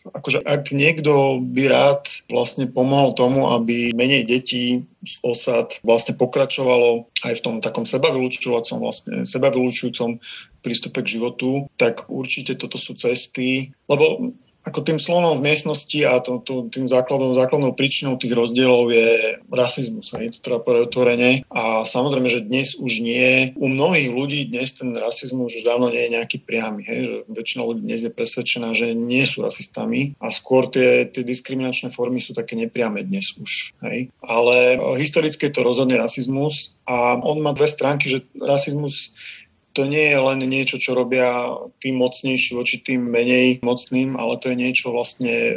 [0.09, 2.01] akože ak niekto by rád
[2.33, 8.81] vlastne pomohol tomu, aby menej detí z osad vlastne pokračovalo aj v tom takom sebavylučujúcom,
[8.81, 10.17] vlastne sebavylučujúcom
[10.65, 14.33] prístupe k životu, tak určite toto sú cesty, lebo
[14.65, 19.37] ako tým slovom v miestnosti a to, to, tým základnou, základnou príčinou tých rozdielov je
[19.53, 21.45] rasizmus, hej, to treba otvorene.
[21.53, 26.09] A samozrejme, že dnes už nie, u mnohých ľudí dnes ten rasizmus už dávno nie
[26.09, 30.33] je nejaký priamy, hej, že väčšina ľudí dnes je presvedčená, že nie sú rasistami a
[30.33, 33.77] skôr tie, tie diskriminačné formy sú také nepriame dnes už.
[33.85, 34.09] Hej.
[34.25, 39.13] Ale historicky je to rozhodne rasizmus a on má dve stránky, že rasizmus
[39.75, 41.51] to nie je len niečo, čo robia
[41.83, 45.55] tým mocnejší voči tým menej mocným, ale to je niečo vlastne, e,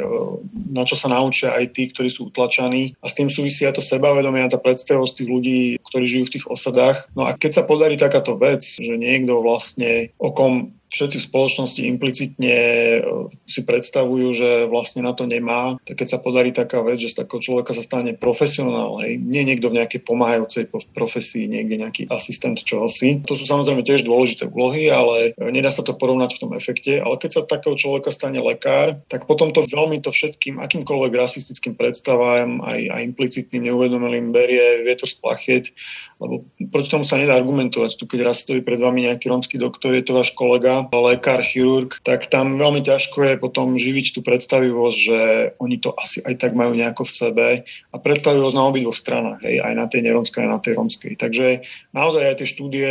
[0.75, 2.99] na čo sa naučia aj tí, ktorí sú utlačaní.
[2.99, 6.33] A s tým súvisí aj to sebavedomie a tá predstavosť tých ľudí, ktorí žijú v
[6.35, 7.07] tých osadách.
[7.15, 11.81] No a keď sa podarí takáto vec, že niekto vlastne, o kom všetci v spoločnosti
[11.85, 12.99] implicitne e,
[13.45, 17.23] si predstavujú, že vlastne na to nemá, tak keď sa podarí taká vec, že z
[17.23, 22.57] takého človeka sa stane profesionál, hej, nie niekto v nejakej pomáhajúcej profesii, niekde nejaký asistent
[22.65, 23.21] čohosi.
[23.29, 26.97] To sú samozrejme tiež dôležité úlohy, ale nedá sa to porovnať v tom efekte.
[26.97, 31.77] Ale keď sa takého človeka stane lekár, tak potom to veľmi to všetkým, akýmkoľvek rasistickým
[31.77, 35.71] predstavám, aj, aj implicitným, neuvedomelým berie, vie to splachieť
[36.19, 37.95] lebo proti tomu sa nedá argumentovať.
[37.95, 41.99] Tu keď raz stojí pred vami nejaký rómsky doktor, je to váš kolega, lekár, chirurg,
[41.99, 45.19] tak tam veľmi ťažko je potom živiť tú predstavivosť, že
[45.59, 47.47] oni to asi aj tak majú nejako v sebe
[47.91, 51.13] a predstavivosť na obidvoch stranách, hej, aj na tej nerómskej, aj na tej rómskej.
[51.19, 52.89] Takže naozaj aj tie štúdie,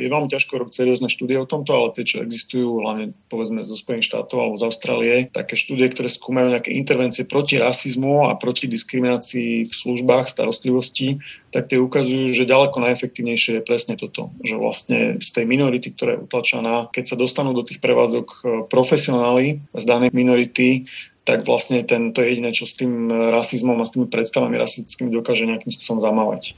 [0.00, 3.76] je veľmi ťažko robiť seriózne štúdie o tomto, ale tie, čo existujú, hlavne povedzme zo
[3.78, 8.66] Spojených štátov alebo z Austrálie, také štúdie, ktoré skúmajú nejaké intervencie proti rasizmu a proti
[8.66, 11.20] diskriminácii v službách starostlivosti,
[11.54, 16.18] tak tie ukazujú, že ďaleko najefektívnejšie je presne toto, že vlastne z tej minority, ktorá
[16.18, 20.90] je utlačená, keď sa dostanú do tých prevádzok eh, profesionáli z danej minority,
[21.24, 25.08] tak vlastne ten, to je jediné, čo s tým rasizmom a s tými predstavami rasistickými
[25.08, 26.52] dokáže nejakým spôsobom zamávať.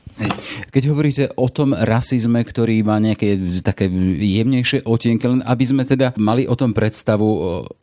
[0.73, 3.89] Keď hovoríte o tom rasizme, ktorý má nejaké také
[4.21, 7.29] jemnejšie otienky, len aby sme teda mali o tom predstavu,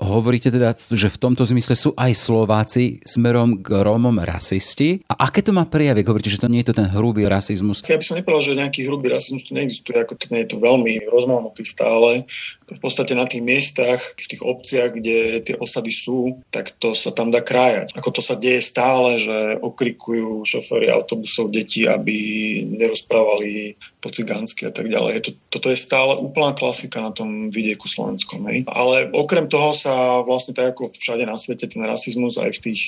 [0.01, 5.01] hovoríte teda, že v tomto zmysle sú aj Slováci smerom k Rómom rasisti.
[5.05, 6.01] A aké to má prejavy?
[6.01, 7.85] Hovoríte, že to nie je to ten hrubý rasizmus?
[7.85, 10.57] Ja by som nepovedal, že nejaký hrubý rasizmus tu neexistuje, ako to nie je to
[10.57, 12.25] veľmi rozmohnutý stále
[12.73, 17.13] v podstate na tých miestach, v tých obciach, kde tie osady sú, tak to sa
[17.13, 17.93] tam dá krájať.
[17.93, 22.22] Ako to sa deje stále, že okrikujú šoféry autobusov deti, aby
[22.65, 25.23] nerozprávali po cigánsky a tak ďalej.
[25.23, 28.45] To, toto je stále úplná klasika na tom vidieku slovenskom.
[28.49, 28.67] Hej.
[28.69, 32.83] Ale okrem toho sa vlastne tak ako všade na svete ten rasizmus aj v tých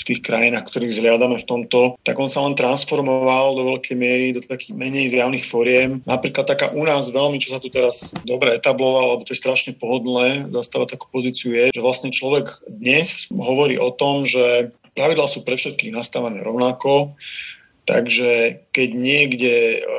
[0.00, 4.32] v tých krajinách, ktorých zliadame v tomto, tak on sa len transformoval do veľkej miery
[4.32, 6.00] do takých menej zjavných foriem.
[6.08, 9.76] Napríklad taká u nás veľmi, čo sa tu teraz dobre etabloval, alebo to je strašne
[9.76, 15.44] pohodlné zastávať takú pozíciu, je, že vlastne človek dnes hovorí o tom, že pravidlá sú
[15.44, 17.12] pre všetkých nastavené rovnako,
[17.88, 19.54] Takže keď niekde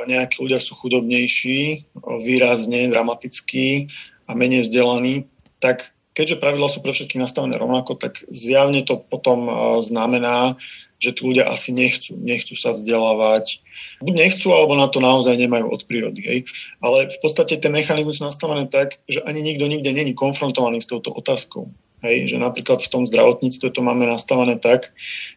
[0.08, 1.84] nejakí ľudia sú chudobnejší,
[2.22, 3.92] výrazne, dramaticky
[4.26, 9.48] a menej vzdelaní, tak keďže pravidla sú pre všetkých nastavené rovnako, tak zjavne to potom
[9.80, 10.56] znamená,
[11.02, 13.58] že tí ľudia asi nechcú, nechcú sa vzdelávať.
[13.98, 16.22] Buď nechcú, alebo na to naozaj nemajú od prírody.
[16.22, 16.38] Hej.
[16.78, 20.86] Ale v podstate tie mechanizmy sú nastavené tak, že ani nikto nikde není konfrontovaný s
[20.86, 21.74] touto otázkou.
[22.02, 24.90] Hej, že napríklad v tom zdravotníctve to máme nastavené tak,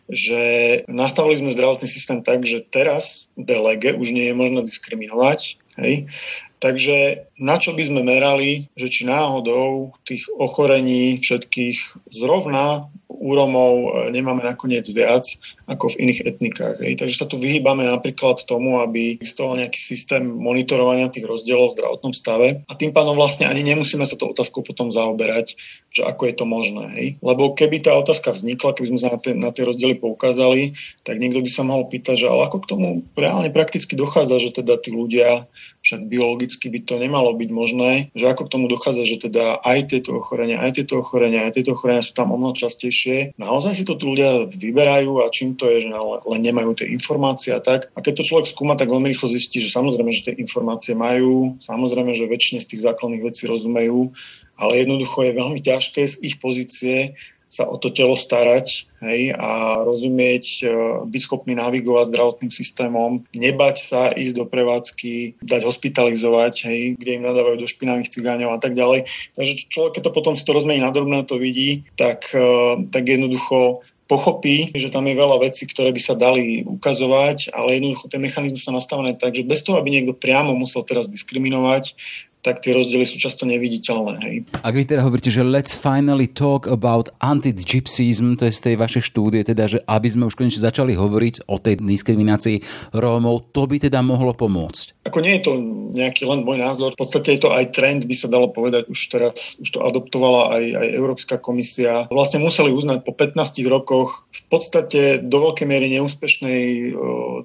[0.10, 0.42] že
[0.90, 5.62] nastavili sme zdravotný systém tak, že teraz delege už nie je možné diskriminovať.
[5.78, 6.10] Hej.
[6.58, 13.74] Takže na čo by sme merali, že či náhodou tých ochorení všetkých zrovna u Romov
[13.74, 15.26] e, nemáme nakoniec viac
[15.66, 16.78] ako v iných etnikách.
[16.78, 17.02] Hej.
[17.02, 22.14] Takže sa tu vyhýbame napríklad tomu, aby existoval nejaký systém monitorovania tých rozdielov v zdravotnom
[22.14, 25.58] stave a tým pádom vlastne ani nemusíme sa to otázkou potom zaoberať,
[25.90, 26.86] že ako je to možné.
[26.94, 27.08] Hej.
[27.26, 31.42] Lebo keby tá otázka vznikla, keby sme sa na na tie rozdiely poukázali, tak niekto
[31.42, 34.94] by sa mohol pýtať, že ale ako k tomu reálne prakticky dochádza, že teda tí
[34.94, 35.50] ľudia,
[35.82, 39.90] však biologicky by to nemalo byť možné, že ako k tomu dochádza, že teda aj
[39.90, 43.34] tieto ochorenia, aj tieto ochorenia, aj tieto ochorenia sú tam o mnoho častejšie.
[43.42, 47.56] Naozaj si to tí ľudia vyberajú a čím to je, že len nemajú tie informácie
[47.56, 47.90] a tak.
[47.96, 51.58] A keď to človek skúma, tak veľmi rýchlo zistí, že samozrejme, že tie informácie majú,
[51.64, 54.14] samozrejme, že väčšine z tých základných vecí rozumejú,
[54.56, 57.16] ale jednoducho je veľmi ťažké z ich pozície
[57.50, 60.70] sa o to telo starať hej, a rozumieť, e,
[61.08, 67.24] byť schopný navigovať zdravotným systémom, nebať sa ísť do prevádzky, dať hospitalizovať, hej, kde im
[67.24, 69.08] nadávajú do špinavých cigáňov a tak ďalej.
[69.38, 73.08] Takže človek, keď to potom si to rozmení na drobné, to vidí, tak, e, tak
[73.08, 78.22] jednoducho pochopí, že tam je veľa vecí, ktoré by sa dali ukazovať, ale jednoducho tie
[78.22, 81.98] mechanizmy sú nastavené tak, že bez toho, aby niekto priamo musel teraz diskriminovať,
[82.46, 84.14] tak tie rozdiely sú často neviditeľné.
[84.22, 84.36] Hej.
[84.62, 89.10] Ak vy teda hovoríte, že let's finally talk about anti-gypsyism, to je z tej vašej
[89.10, 92.62] štúdie, teda, že aby sme už konečne začali hovoriť o tej diskriminácii
[92.94, 95.10] Rómov, to by teda mohlo pomôcť.
[95.10, 95.58] Ako nie je to
[95.98, 99.00] nejaký len môj názor, v podstate je to aj trend, by sa dalo povedať, už
[99.10, 102.06] teraz, už to adoptovala aj, aj Európska komisia.
[102.14, 106.94] Vlastne museli uznať po 15 rokoch v podstate do veľkej miery neúspešnej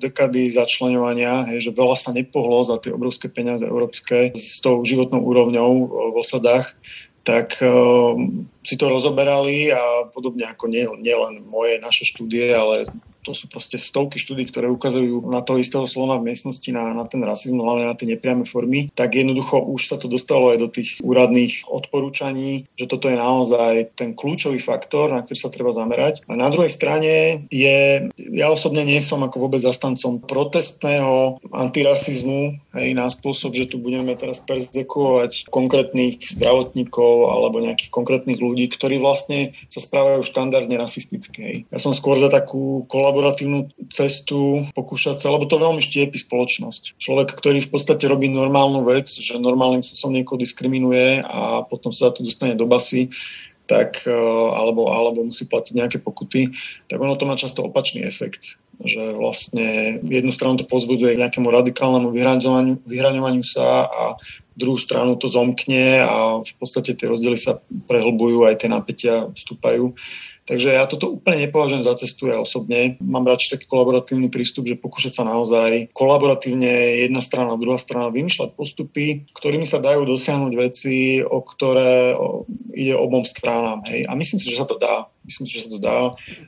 [0.02, 5.22] dekady začlenovania, hej, že veľa sa nepohlo za tie obrovské peniaze európske s tou životnou
[5.22, 5.70] úrovňou
[6.10, 6.74] v osadách,
[7.22, 7.60] tak
[8.64, 11.14] si to rozoberali a podobne ako nie, nie
[11.46, 12.88] moje, naše štúdie, ale
[13.22, 17.04] to sú proste stovky štúdí, ktoré ukazujú na toho istého slona v miestnosti, na, na
[17.04, 20.68] ten rasizmus, hlavne na tie nepriame formy, tak jednoducho už sa to dostalo aj do
[20.68, 26.24] tých úradných odporúčaní, že toto je naozaj ten kľúčový faktor, na ktorý sa treba zamerať.
[26.26, 32.90] A na druhej strane je, ja osobne nie som ako vôbec zastancom protestného antirasizmu, aj
[32.94, 39.52] na spôsob, že tu budeme teraz perzekuovať konkrétnych zdravotníkov alebo nejakých konkrétnych ľudí, ktorí vlastne
[39.66, 41.66] sa správajú štandardne rasisticky.
[41.70, 46.94] Ja som skôr za takú kolaboratívnu cestu, pokúšať sa, lebo to veľmi štiepi spoločnosť.
[46.94, 52.14] Človek, ktorý v podstate robí normálnu vec, že normálnym spôsobom niekoho diskriminuje a potom sa
[52.14, 53.10] tu dostane do basy,
[53.66, 54.14] tak, e,
[54.54, 56.54] alebo, alebo musí platiť nejaké pokuty,
[56.86, 61.52] tak ono to má často opačný efekt že vlastne jednu stranu to pozbudzuje k nejakému
[61.52, 64.16] radikálnemu vyhraňovaniu, vyhraňovaniu sa a
[64.56, 69.92] druhú stranu to zomkne a v podstate tie rozdiely sa prehlbujú, aj tie napätia vstúpajú.
[70.50, 72.98] Takže ja toto úplne nepovažujem za cestu ja osobne.
[72.98, 78.58] Mám radšej taký kolaboratívny prístup, že pokúšať sa naozaj kolaboratívne jedna strana, druhá strana vymýšľať
[78.58, 82.18] postupy, ktorými sa dajú dosiahnuť veci, o ktoré
[82.74, 83.86] ide obom stranám.
[83.86, 84.10] Hej.
[84.10, 85.06] A myslím si, že sa to dá.
[85.24, 85.98] Myslím že sa to dá.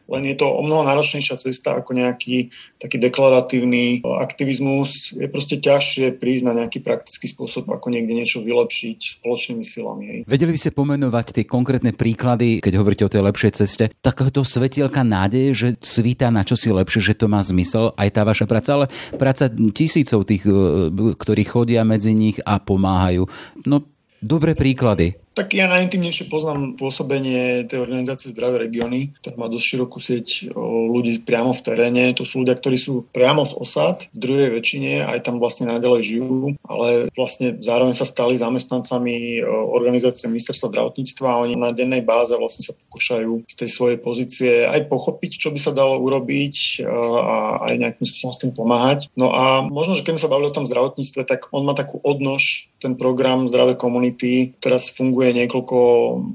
[0.08, 2.48] Len je to o mnoho náročnejšia cesta ako nejaký
[2.80, 5.12] taký deklaratívny aktivizmus.
[5.12, 10.06] Je proste ťažšie prísť na nejaký praktický spôsob, ako niekde niečo vylepšiť spoločnými silami.
[10.24, 15.04] Vedeli by ste pomenovať tie konkrétne príklady, keď hovoríte o tej lepšej ceste, takéhoto svetielka
[15.04, 18.86] nádeje, že svíta na čosi lepšie, že to má zmysel, aj tá vaša práca, ale
[19.14, 23.28] práca tisícov tých, e, ktorí chodia medzi nich a pomáhajú.
[23.68, 23.86] No,
[24.18, 25.21] dobré príklady.
[25.32, 30.52] Tak ja najintimnejšie poznám pôsobenie tej organizácie Zdravé regióny, ktorá má dosť širokú sieť
[30.92, 32.04] ľudí priamo v teréne.
[32.20, 36.02] To sú ľudia, ktorí sú priamo z osad, v druhej väčšine, aj tam vlastne naďalej
[36.04, 39.40] žijú, ale vlastne zároveň sa stali zamestnancami
[39.72, 44.52] organizácie ministerstva zdravotníctva a oni na dennej báze vlastne sa pokúšajú z tej svojej pozície
[44.68, 49.08] aj pochopiť, čo by sa dalo urobiť a aj nejakým spôsobom s tým pomáhať.
[49.16, 52.71] No a možno, že keď sa bavili o tom zdravotníctve, tak on má takú odnož
[52.82, 54.58] ten program Zdravé komunity.
[54.58, 55.78] Teraz funguje niekoľko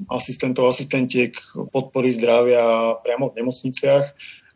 [0.08, 1.36] asistentov, asistentiek
[1.76, 4.06] podpory zdravia priamo v nemocniciach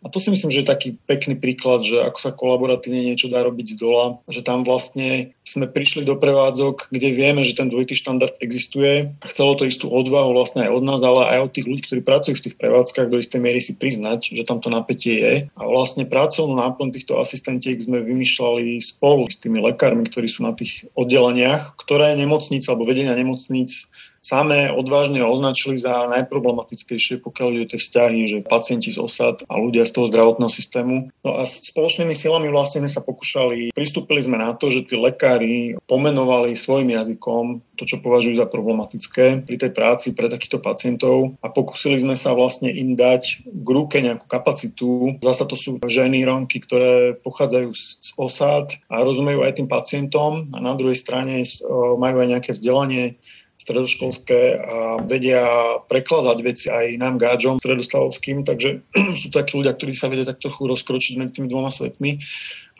[0.02, 3.46] a to si myslím, že je taký pekný príklad, že ako sa kolaboratívne niečo dá
[3.46, 7.94] robiť z dola, že tam vlastne sme prišli do prevádzok, kde vieme, že ten dvojitý
[7.94, 11.68] štandard existuje a chcelo to istú odvahu vlastne aj od nás, ale aj od tých
[11.70, 15.22] ľudí, ktorí pracujú v tých prevádzkach do istej miery si priznať, že tam to napätie
[15.22, 15.34] je.
[15.54, 20.58] A vlastne pracovnú náplň týchto asistentiek sme vymýšľali spolu s tými lekármi, ktorí sú na
[20.58, 23.91] tých oddeleniach, ktoré nemocnice alebo vedenia nemocníc
[24.22, 29.84] samé odvážne označili za najproblematickejšie, pokiaľ ide tie vzťahy, že pacienti z osad a ľudia
[29.84, 30.96] z toho zdravotného systému.
[31.26, 36.54] No a spoločnými silami vlastne sa pokúšali, pristúpili sme na to, že tí lekári pomenovali
[36.54, 41.98] svojim jazykom to, čo považujú za problematické pri tej práci pre takýchto pacientov a pokúsili
[41.98, 45.18] sme sa vlastne im dať k ruke nejakú kapacitu.
[45.18, 50.62] Zasa to sú ženy, romky, ktoré pochádzajú z osád a rozumejú aj tým pacientom a
[50.62, 51.42] na druhej strane
[51.98, 53.18] majú aj nejaké vzdelanie
[53.62, 55.46] stredoškolské a vedia
[55.86, 58.82] prekladať veci aj nám gáčom stredostavovským, takže
[59.22, 62.18] sú takí ľudia, ktorí sa vedia tak trochu rozkročiť medzi tými dvoma svetmi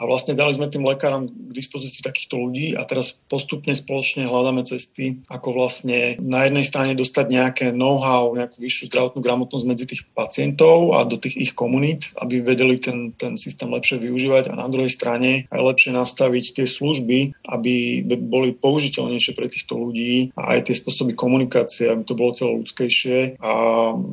[0.02, 4.66] a vlastne dali sme tým lekárom k dispozícii takýchto ľudí a teraz postupne spoločne hľadáme
[4.66, 10.02] cesty, ako vlastne na jednej strane dostať nejaké know-how, nejakú vyššiu zdravotnú gramotnosť medzi tých
[10.18, 14.66] pacientov a do tých ich komunít, aby vedeli ten, ten systém lepšie využívať a na
[14.74, 20.72] druhej strane aj lepšie nastaviť tie služby, aby boli použiteľnejšie pre týchto ľudí a aj
[20.72, 23.54] tie spôsoby komunikácie, aby to bolo celé ľudskejšie a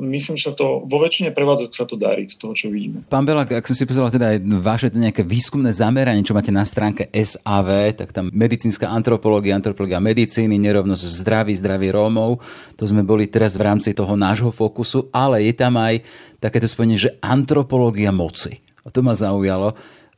[0.05, 3.01] myslím, že sa to vo väčšine prevádzok sa to darí z toho, čo vidíme.
[3.09, 6.67] Pán Belak, ak som si pozeral teda aj vaše nejaké výskumné zameranie, čo máte na
[6.67, 12.43] stránke SAV, tak tam medicínska antropológia, antropológia medicíny, nerovnosť v zdraví, zdraví Rómov.
[12.75, 16.03] To sme boli teraz v rámci toho nášho fokusu, ale je tam aj
[16.43, 18.59] takéto spojenie, že antropológia moci.
[18.83, 19.75] A to ma zaujalo.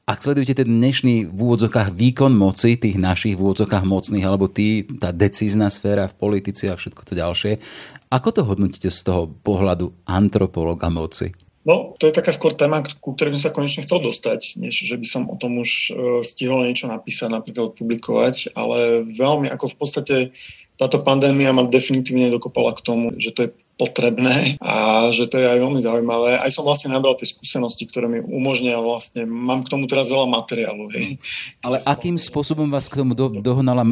[0.09, 4.83] Ak sledujete ten dnešný v úvodzokách výkon moci, tých našich v úvodzokách mocných, alebo tí,
[4.97, 7.51] tá decízna sféra v politici a všetko to ďalšie,
[8.11, 11.31] ako to hodnotíte z toho pohľadu antropologa moci?
[11.61, 14.97] No, to je taká skôr téma, ku ktorej som sa konečne chcel dostať, než že
[14.97, 15.91] by som o tom už e,
[16.25, 20.15] stihol niečo napísať, napríklad publikovať, ale veľmi ako v podstate
[20.81, 25.45] táto pandémia ma definitívne dokopala k tomu, že to je potrebné a že to je
[25.45, 26.41] aj veľmi zaujímavé.
[26.41, 30.25] Aj som vlastne nabral tie skúsenosti, ktoré mi umožnia vlastne, mám k tomu teraz veľa
[30.25, 30.89] materiálu.
[30.89, 31.21] Hej.
[31.61, 33.85] Ale akým spôsobom vás k tomu do, dohnala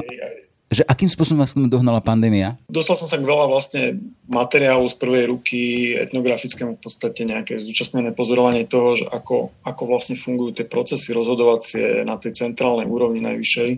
[0.70, 2.54] že akým spôsobom vás dohnala pandémia?
[2.70, 3.98] Dostal som sa k veľa vlastne
[4.30, 5.60] materiálu z prvej ruky,
[5.98, 12.06] etnografickému v podstate nejaké zúčastnené pozorovanie toho, že ako, ako vlastne fungujú tie procesy rozhodovacie
[12.06, 13.72] na tej centrálnej úrovni najvyššej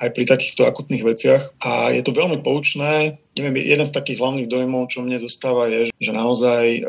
[0.00, 1.42] aj pri takýchto akutných veciach.
[1.60, 3.20] A je to veľmi poučné.
[3.36, 6.86] Neviem, jeden z takých hlavných dojmov, čo mne zostáva, je, že naozaj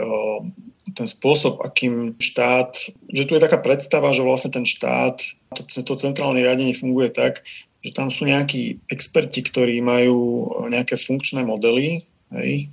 [0.96, 2.72] ten spôsob, akým štát,
[3.12, 5.18] že tu je taká predstava, že vlastne ten štát,
[5.56, 7.44] to, to centrálne riadenie funguje tak,
[7.82, 12.06] že tam sú nejakí experti, ktorí majú nejaké funkčné modely
[12.38, 12.70] hej,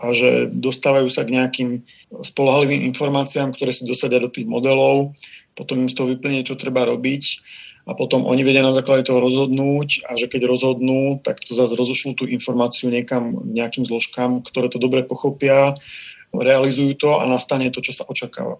[0.00, 1.70] a že dostávajú sa k nejakým
[2.22, 5.12] spolahlivým informáciám, ktoré si dosadia do tých modelov,
[5.58, 7.22] potom im z toho vyplne, čo treba robiť
[7.86, 11.78] a potom oni vedia na základe toho rozhodnúť a že keď rozhodnú, tak to zase
[11.78, 15.78] rozošlú tú informáciu niekam, nejakým zložkám, ktoré to dobre pochopia,
[16.34, 18.58] realizujú to a nastane to, čo sa očakáva.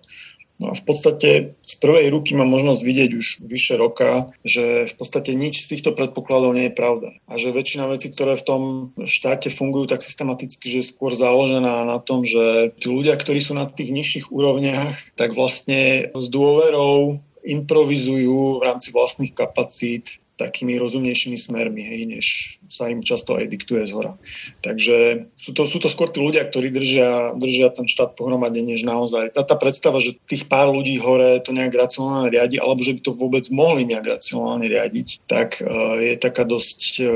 [0.57, 4.95] No a v podstate z prvej ruky mám možnosť vidieť už vyše roka, že v
[4.97, 7.12] podstate nič z týchto predpokladov nie je pravda.
[7.29, 8.62] A že väčšina vecí, ktoré v tom
[9.05, 13.53] štáte fungujú tak systematicky, že je skôr založená na tom, že tí ľudia, ktorí sú
[13.53, 21.38] na tých nižších úrovniach, tak vlastne s dôverou improvizujú v rámci vlastných kapacít takými rozumnejšími
[21.40, 22.27] smermi, hej, než
[22.68, 24.12] sa im často aj diktuje z hora.
[24.62, 28.83] Takže sú to, sú to skôr tí ľudia, ktorí držia, držia ten štát pohromade, než
[28.83, 29.35] naozaj.
[29.35, 33.00] Tá, tá predstava, že tých pár ľudí hore to nejak racionálne riadi, alebo že by
[33.02, 37.11] to vôbec mohli nejak racionálne riadiť, tak uh, je taká dosť uh,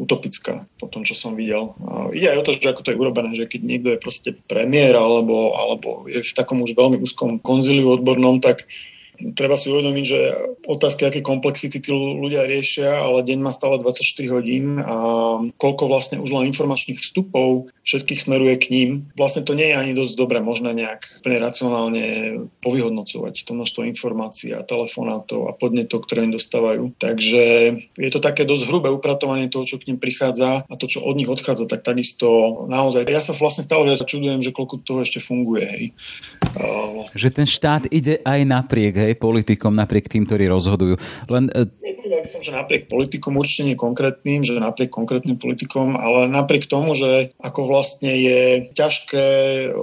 [0.00, 1.76] utopická po tom, čo som videl.
[1.78, 4.30] Uh, ide aj o to, že ako to je urobené, že keď niekto je proste
[4.48, 8.64] premiér alebo, alebo je v takom už veľmi úzkom konzíliu odbornom, tak
[9.34, 10.20] treba si uvedomiť, že
[10.68, 14.96] otázky, aké komplexity tí ľudia riešia, ale deň má stále 24 hodín a
[15.56, 18.90] koľko vlastne už len informačných vstupov všetkých smeruje k ním.
[19.16, 22.06] Vlastne to nie je ani dosť dobre možné nejak úplne racionálne
[22.60, 26.92] povyhodnocovať to množstvo informácií a telefonátov a podnetov, ktoré im dostávajú.
[27.00, 27.42] Takže
[27.96, 31.16] je to také dosť hrubé upratovanie toho, čo k ním prichádza a to, čo od
[31.16, 33.08] nich odchádza, tak takisto naozaj.
[33.08, 35.64] Ja sa vlastne stále viac čudujem, že koľko toho ešte funguje.
[35.64, 35.84] Hej.
[36.92, 37.16] Vlastne.
[37.18, 40.98] Že ten štát ide aj napriek, hej, politikom, napriek tým, ktorí rozhodujú.
[41.32, 41.48] Len...
[42.08, 46.64] E, Nepovedal som, že napriek politikom určite nie konkrétnym, že napriek konkrétnym politikom, ale napriek
[46.64, 48.40] tomu, že ako vlastne je
[48.72, 49.26] ťažké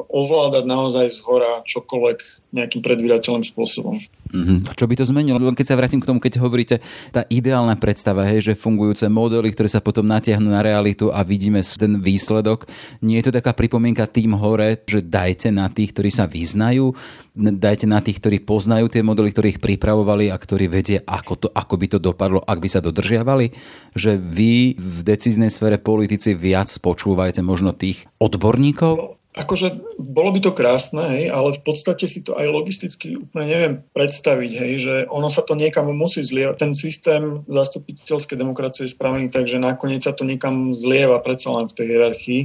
[0.09, 2.17] ovládať naozaj z hora čokoľvek
[2.55, 3.99] nejakým predvydateľným spôsobom.
[4.35, 4.73] Mm-hmm.
[4.75, 5.38] Čo by to zmenilo?
[5.39, 9.51] Len keď sa vrátim k tomu, keď hovoríte, tá ideálna predstava, hej, že fungujúce modely,
[9.55, 12.67] ktoré sa potom natiahnu na realitu a vidíme ten výsledok,
[12.99, 16.91] nie je to taká pripomienka tým hore, že dajte na tých, ktorí sa vyznajú,
[17.35, 21.47] dajte na tých, ktorí poznajú tie modely, ktorí ich pripravovali a ktorí vedie, ako, to,
[21.52, 23.51] ako by to dopadlo, ak by sa dodržiavali,
[23.91, 29.19] že vy v decíznej sfére politici viac počúvajte možno tých odborníkov?
[29.35, 33.73] Akože bolo by to krásne, hej, ale v podstate si to aj logisticky úplne neviem
[33.91, 36.55] predstaviť, hej, že ono sa to niekam musí zlievať.
[36.55, 41.67] Ten systém zastupiteľskej demokracie je spravený tak, že nakoniec sa to niekam zlieva predsa len
[41.67, 42.41] v tej hierarchii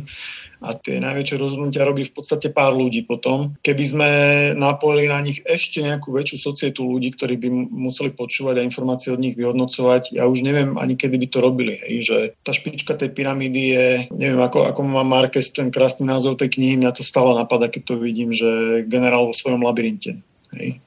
[0.60, 3.56] a tie najväčšie rozhodnutia robí v podstate pár ľudí potom.
[3.64, 4.10] Keby sme
[4.54, 9.20] napojili na nich ešte nejakú väčšiu societu ľudí, ktorí by museli počúvať a informácie od
[9.24, 11.80] nich vyhodnocovať, ja už neviem ani kedy by to robili.
[11.80, 16.36] Hej, že tá špička tej pyramídy je, neviem, ako, ako má Marquez ten krásny názov
[16.36, 20.20] tej knihy, mňa to stále napadá, keď to vidím, že generál vo svojom labyrinte.
[20.52, 20.82] Hej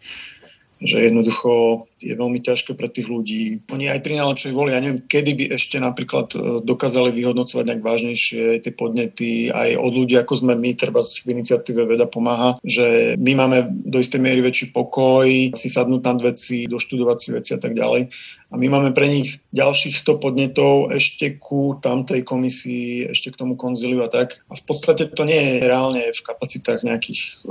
[0.84, 3.64] že jednoducho je veľmi ťažké pre tých ľudí.
[3.72, 7.84] Oni aj pri najlepšej voli, ja neviem, kedy by ešte napríklad e, dokázali vyhodnocovať nejak
[7.84, 13.16] vážnejšie tie podnety aj od ľudí, ako sme my, treba v iniciatíve Veda pomáha, že
[13.16, 15.26] my máme do istej miery väčší pokoj,
[15.56, 18.12] si sadnúť nad veci, doštudovať si veci a tak ďalej
[18.54, 23.58] a my máme pre nich ďalších 100 podnetov ešte ku tamtej komisii, ešte k tomu
[23.58, 24.46] konziliu a tak.
[24.46, 27.42] A v podstate to nie je reálne v kapacitách nejakých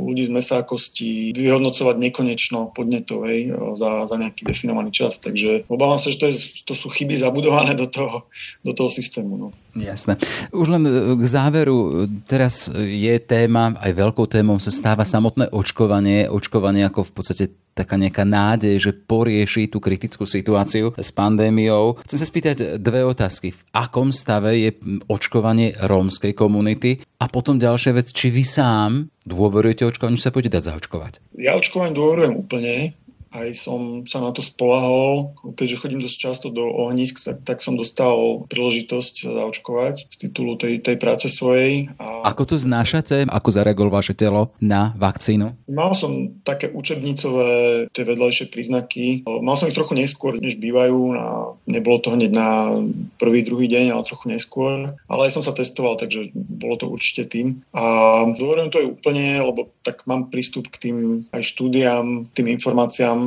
[0.00, 5.20] ľudí z mesákosti vyhodnocovať nekonečno podnetov hej, za, za nejaký definovaný čas.
[5.20, 8.24] Takže obávam sa, že to, je, to sú chyby zabudované do toho,
[8.64, 9.36] do toho systému.
[9.36, 9.48] No.
[9.76, 10.16] Jasné.
[10.56, 16.32] Už len e, k záveru, teraz je téma, aj veľkou témou sa stáva samotné očkovanie,
[16.32, 17.44] očkovanie ako v podstate
[17.76, 22.00] taká nejaká nádej, že porieši tú kritickú situáciu s pandémiou.
[22.08, 23.52] Chcem sa spýtať dve otázky.
[23.52, 24.70] V akom stave je
[25.12, 27.04] očkovanie rómskej komunity?
[27.20, 31.12] A potom ďalšia vec, či vy sám dôverujete očkovaniu, či sa pôjde dať zaočkovať?
[31.36, 32.96] Ja očkovaniu dôverujem úplne
[33.36, 35.36] aj som sa na to spolahol.
[35.56, 40.56] Keďže chodím dosť často do ohnisk, tak, tak som dostal príležitosť sa zaočkovať z titulu
[40.56, 41.92] tej, tej práce svojej.
[42.00, 42.32] A...
[42.32, 43.28] Ako to znášate?
[43.28, 45.52] Ako zareagovalo vaše telo na vakcínu?
[45.68, 47.48] Mal som také učebnicové
[47.92, 49.28] tie vedľajšie príznaky.
[49.28, 50.98] Mal som ich trochu neskôr, než bývajú.
[51.16, 51.24] A
[51.68, 52.80] nebolo to hneď na
[53.20, 54.96] prvý, druhý deň, ale trochu neskôr.
[55.10, 57.60] Ale aj som sa testoval, takže bolo to určite tým.
[57.76, 60.96] A dôverujem to aj úplne, lebo tak mám prístup k tým
[61.34, 63.25] aj štúdiám, tým informáciám,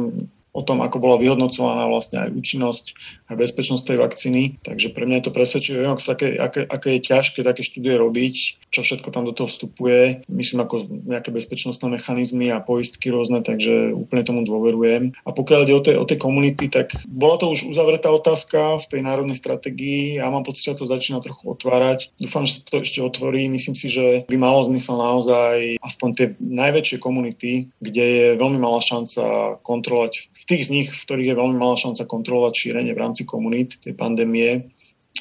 [0.50, 2.86] o tom, ako bola vyhodnocovaná vlastne aj účinnosť
[3.30, 4.42] a bezpečnosť tej vakcíny.
[4.66, 8.82] Takže pre mňa je to presvedčivé, aké, aké, aké je ťažké také štúdie robiť, čo
[8.82, 10.26] všetko tam do toho vstupuje.
[10.26, 15.14] Myslím ako nejaké bezpečnostné mechanizmy a poistky rôzne, takže úplne tomu dôverujem.
[15.26, 18.90] A pokiaľ ide o tej, o tej komunity, tak bola to už uzavretá otázka v
[18.90, 20.18] tej národnej stratégii.
[20.18, 22.10] Ja mám pocit, že to začína trochu otvárať.
[22.18, 23.46] Dúfam, že sa to ešte otvorí.
[23.46, 28.82] Myslím si, že by malo zmysel naozaj aspoň tie najväčšie komunity, kde je veľmi malá
[28.82, 33.02] šanca kontrolovať v tých z nich, v ktorých je veľmi malá šanca kontrolovať šírenie v
[33.02, 34.70] rámci komunít tej pandémie,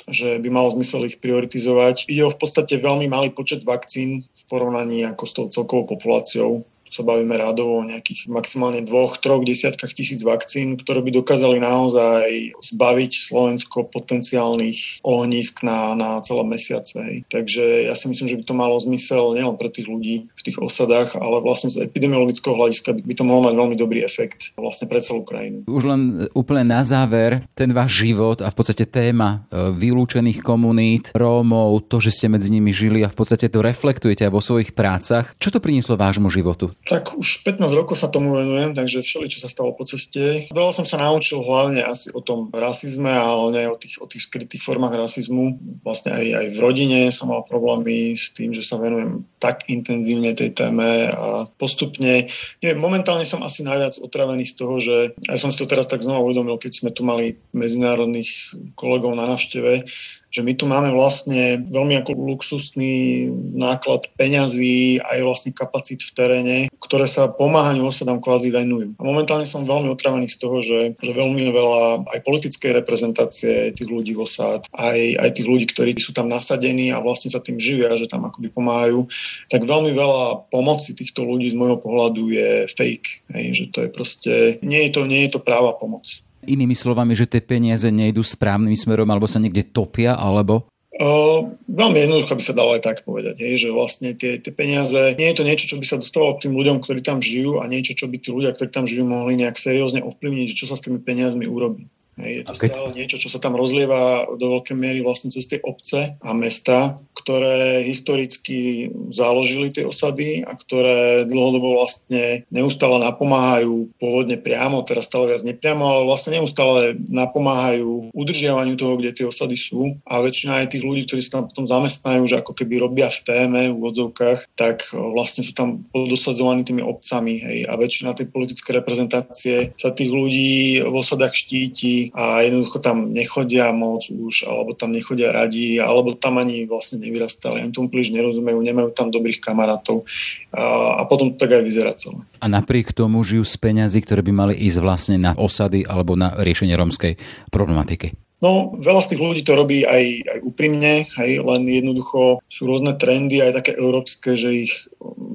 [0.08, 2.06] že by malo zmysel ich prioritizovať.
[2.08, 6.66] Ide o v podstate veľmi malý počet vakcín v porovnaní ako s tou celkovou populáciou
[6.88, 12.56] sa bavíme rádovo o nejakých maximálne dvoch, troch desiatkách tisíc vakcín, ktoré by dokázali naozaj
[12.64, 17.24] zbaviť Slovensko potenciálnych ohnízk na, na celé mesiace.
[17.28, 20.58] Takže ja si myslím, že by to malo zmysel nielen pre tých ľudí v tých
[20.62, 25.02] osadách, ale vlastne z epidemiologického hľadiska by to mohlo mať veľmi dobrý efekt vlastne pre
[25.02, 25.66] celú krajinu.
[25.66, 31.10] Už len úplne na záver, ten váš život a v podstate téma e, vylúčených komunít,
[31.18, 34.70] Rómov, to, že ste medzi nimi žili a v podstate to reflektujete aj vo svojich
[34.72, 35.34] prácach.
[35.42, 36.70] Čo to prinieslo vášmu životu?
[36.86, 40.46] Tak už 15 rokov sa tomu venujem, takže všeli, čo sa stalo po ceste.
[40.54, 44.30] Veľa som sa naučil hlavne asi o tom rasizme, ale nie o tých, o tých
[44.30, 45.58] skrytých formách rasizmu.
[45.82, 50.37] Vlastne aj, aj v rodine som mal problémy s tým, že sa venujem tak intenzívne
[50.38, 52.30] tej téme a postupne,
[52.62, 56.06] neviem, momentálne som asi najviac otravený z toho, že aj som si to teraz tak
[56.06, 59.82] znova uvedomil, keď sme tu mali medzinárodných kolegov na navšteve,
[60.28, 66.56] že my tu máme vlastne veľmi ako luxusný náklad peňazí aj vlastne kapacít v teréne,
[66.76, 68.96] ktoré sa pomáhaniu osadám kvázi venujú.
[69.00, 73.88] A momentálne som veľmi otravený z toho, že, že veľmi veľa aj politickej reprezentácie tých
[73.88, 77.56] ľudí v osád, aj, aj tých ľudí, ktorí sú tam nasadení a vlastne sa tým
[77.56, 79.08] živia, že tam akoby pomáhajú,
[79.48, 83.24] tak veľmi veľa pomoci týchto ľudí z môjho pohľadu je fake.
[83.32, 86.20] Hej, že to je proste, nie je to, nie je to práva pomoc.
[86.46, 90.68] Inými slovami, že tie peniaze nejdú správnym smerom alebo sa niekde topia, alebo?
[90.98, 95.30] Uh, jednoducho by sa dalo aj tak povedať, hej, že vlastne tie, tie peniaze, nie
[95.30, 97.94] je to niečo, čo by sa dostalo k tým ľuďom, ktorí tam žijú a niečo,
[97.94, 100.98] čo by tí ľudia, ktorí tam žijú, mohli nejak seriózne ovplyvniť, čo sa s tými
[100.98, 101.86] peniazmi urobí.
[102.18, 105.62] Hej, je to stále niečo, čo sa tam rozlieva do veľkej miery vlastne cez tie
[105.62, 114.34] obce a mesta, ktoré historicky založili tie osady a ktoré dlhodobo vlastne neustále napomáhajú pôvodne
[114.34, 119.94] priamo, teraz stále viac nepriamo, ale vlastne neustále napomáhajú udržiavaniu toho, kde tie osady sú.
[120.02, 123.22] A väčšina aj tých ľudí, ktorí sa tam potom zamestnajú, že ako keby robia v
[123.22, 128.74] téme v úvodzovkách, tak vlastne sú tam dosadzovaní tými obcami hej, a väčšina tej politické
[128.74, 134.92] reprezentácie sa tých ľudí v osadách štíti a jednoducho tam nechodia moc už, alebo tam
[134.92, 140.04] nechodia radi, alebo tam ani vlastne nevyrastali, ani tomu príliš nerozumejú, nemajú tam dobrých kamarátov
[140.52, 142.20] a, a potom to tak aj vyzerá celé.
[142.38, 146.36] A napriek tomu žijú z peňazí, ktoré by mali ísť vlastne na osady alebo na
[146.38, 147.18] riešenie rómskej
[147.50, 148.27] problematiky.
[148.38, 152.94] No, veľa z tých ľudí to robí aj, aj úprimne, hej, len jednoducho sú rôzne
[152.94, 154.86] trendy, aj také európske, že ich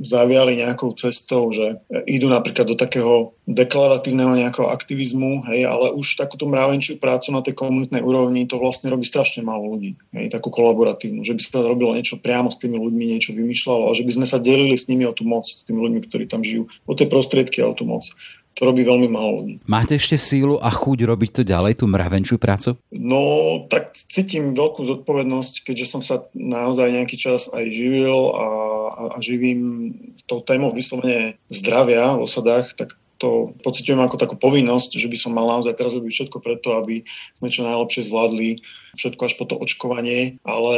[0.03, 6.47] zaviali nejakou cestou, že idú napríklad do takého deklaratívneho nejakého aktivizmu, hej, ale už takúto
[6.47, 11.27] mravenčiu prácu na tej komunitnej úrovni to vlastne robí strašne málo ľudí, hej, takú kolaboratívnu,
[11.27, 14.27] že by sa robilo niečo priamo s tými ľuďmi, niečo vymýšľalo a že by sme
[14.31, 17.11] sa delili s nimi o tú moc, s tými ľuďmi, ktorí tam žijú, o tie
[17.11, 18.07] prostriedky a o tú moc
[18.53, 19.55] to robí veľmi málo ľudí.
[19.65, 22.77] Máte ešte sílu a chuť robiť to ďalej, tú mravenčiu prácu?
[22.93, 23.21] No,
[23.67, 28.47] tak cítim veľkú zodpovednosť, keďže som sa naozaj nejaký čas aj živil a,
[28.93, 29.93] a, a živím
[30.29, 32.93] tou témou vyslovene zdravia v osadách, tak
[33.23, 37.07] to pocitujem ako takú povinnosť, že by som mal naozaj teraz robiť všetko preto, aby
[37.39, 38.59] sme čo najlepšie zvládli
[38.99, 40.75] všetko až po to očkovanie, ale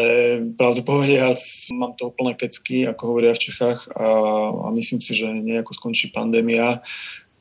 [0.53, 1.41] pravdu povediac,
[1.73, 4.07] mám toho plné kecky, ako hovoria v Čechách a,
[4.61, 6.85] a myslím si, že nejako skončí pandémia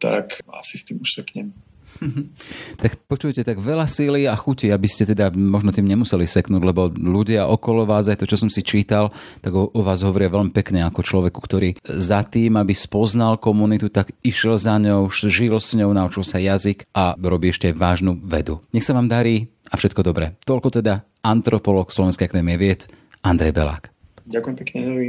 [0.04, 1.56] tak asi s tým už seknem.
[2.82, 6.90] tak počujete, tak veľa síly a chuti, aby ste teda možno tým nemuseli seknúť, lebo
[6.90, 10.50] ľudia okolo vás, aj to, čo som si čítal, tak o, o vás hovoria veľmi
[10.50, 15.74] pekne ako človeku, ktorý za tým, aby spoznal komunitu, tak išiel za ňou, žil s
[15.78, 18.60] ňou, naučil sa jazyk a robí ešte vážnu vedu.
[18.74, 20.36] Nech sa vám darí a všetko dobré.
[20.44, 22.86] Toľko teda antropolog Slovenskej akadémie vied
[23.24, 23.88] Andrej Belák.
[24.24, 25.08] Ďakujem pekne, Novi.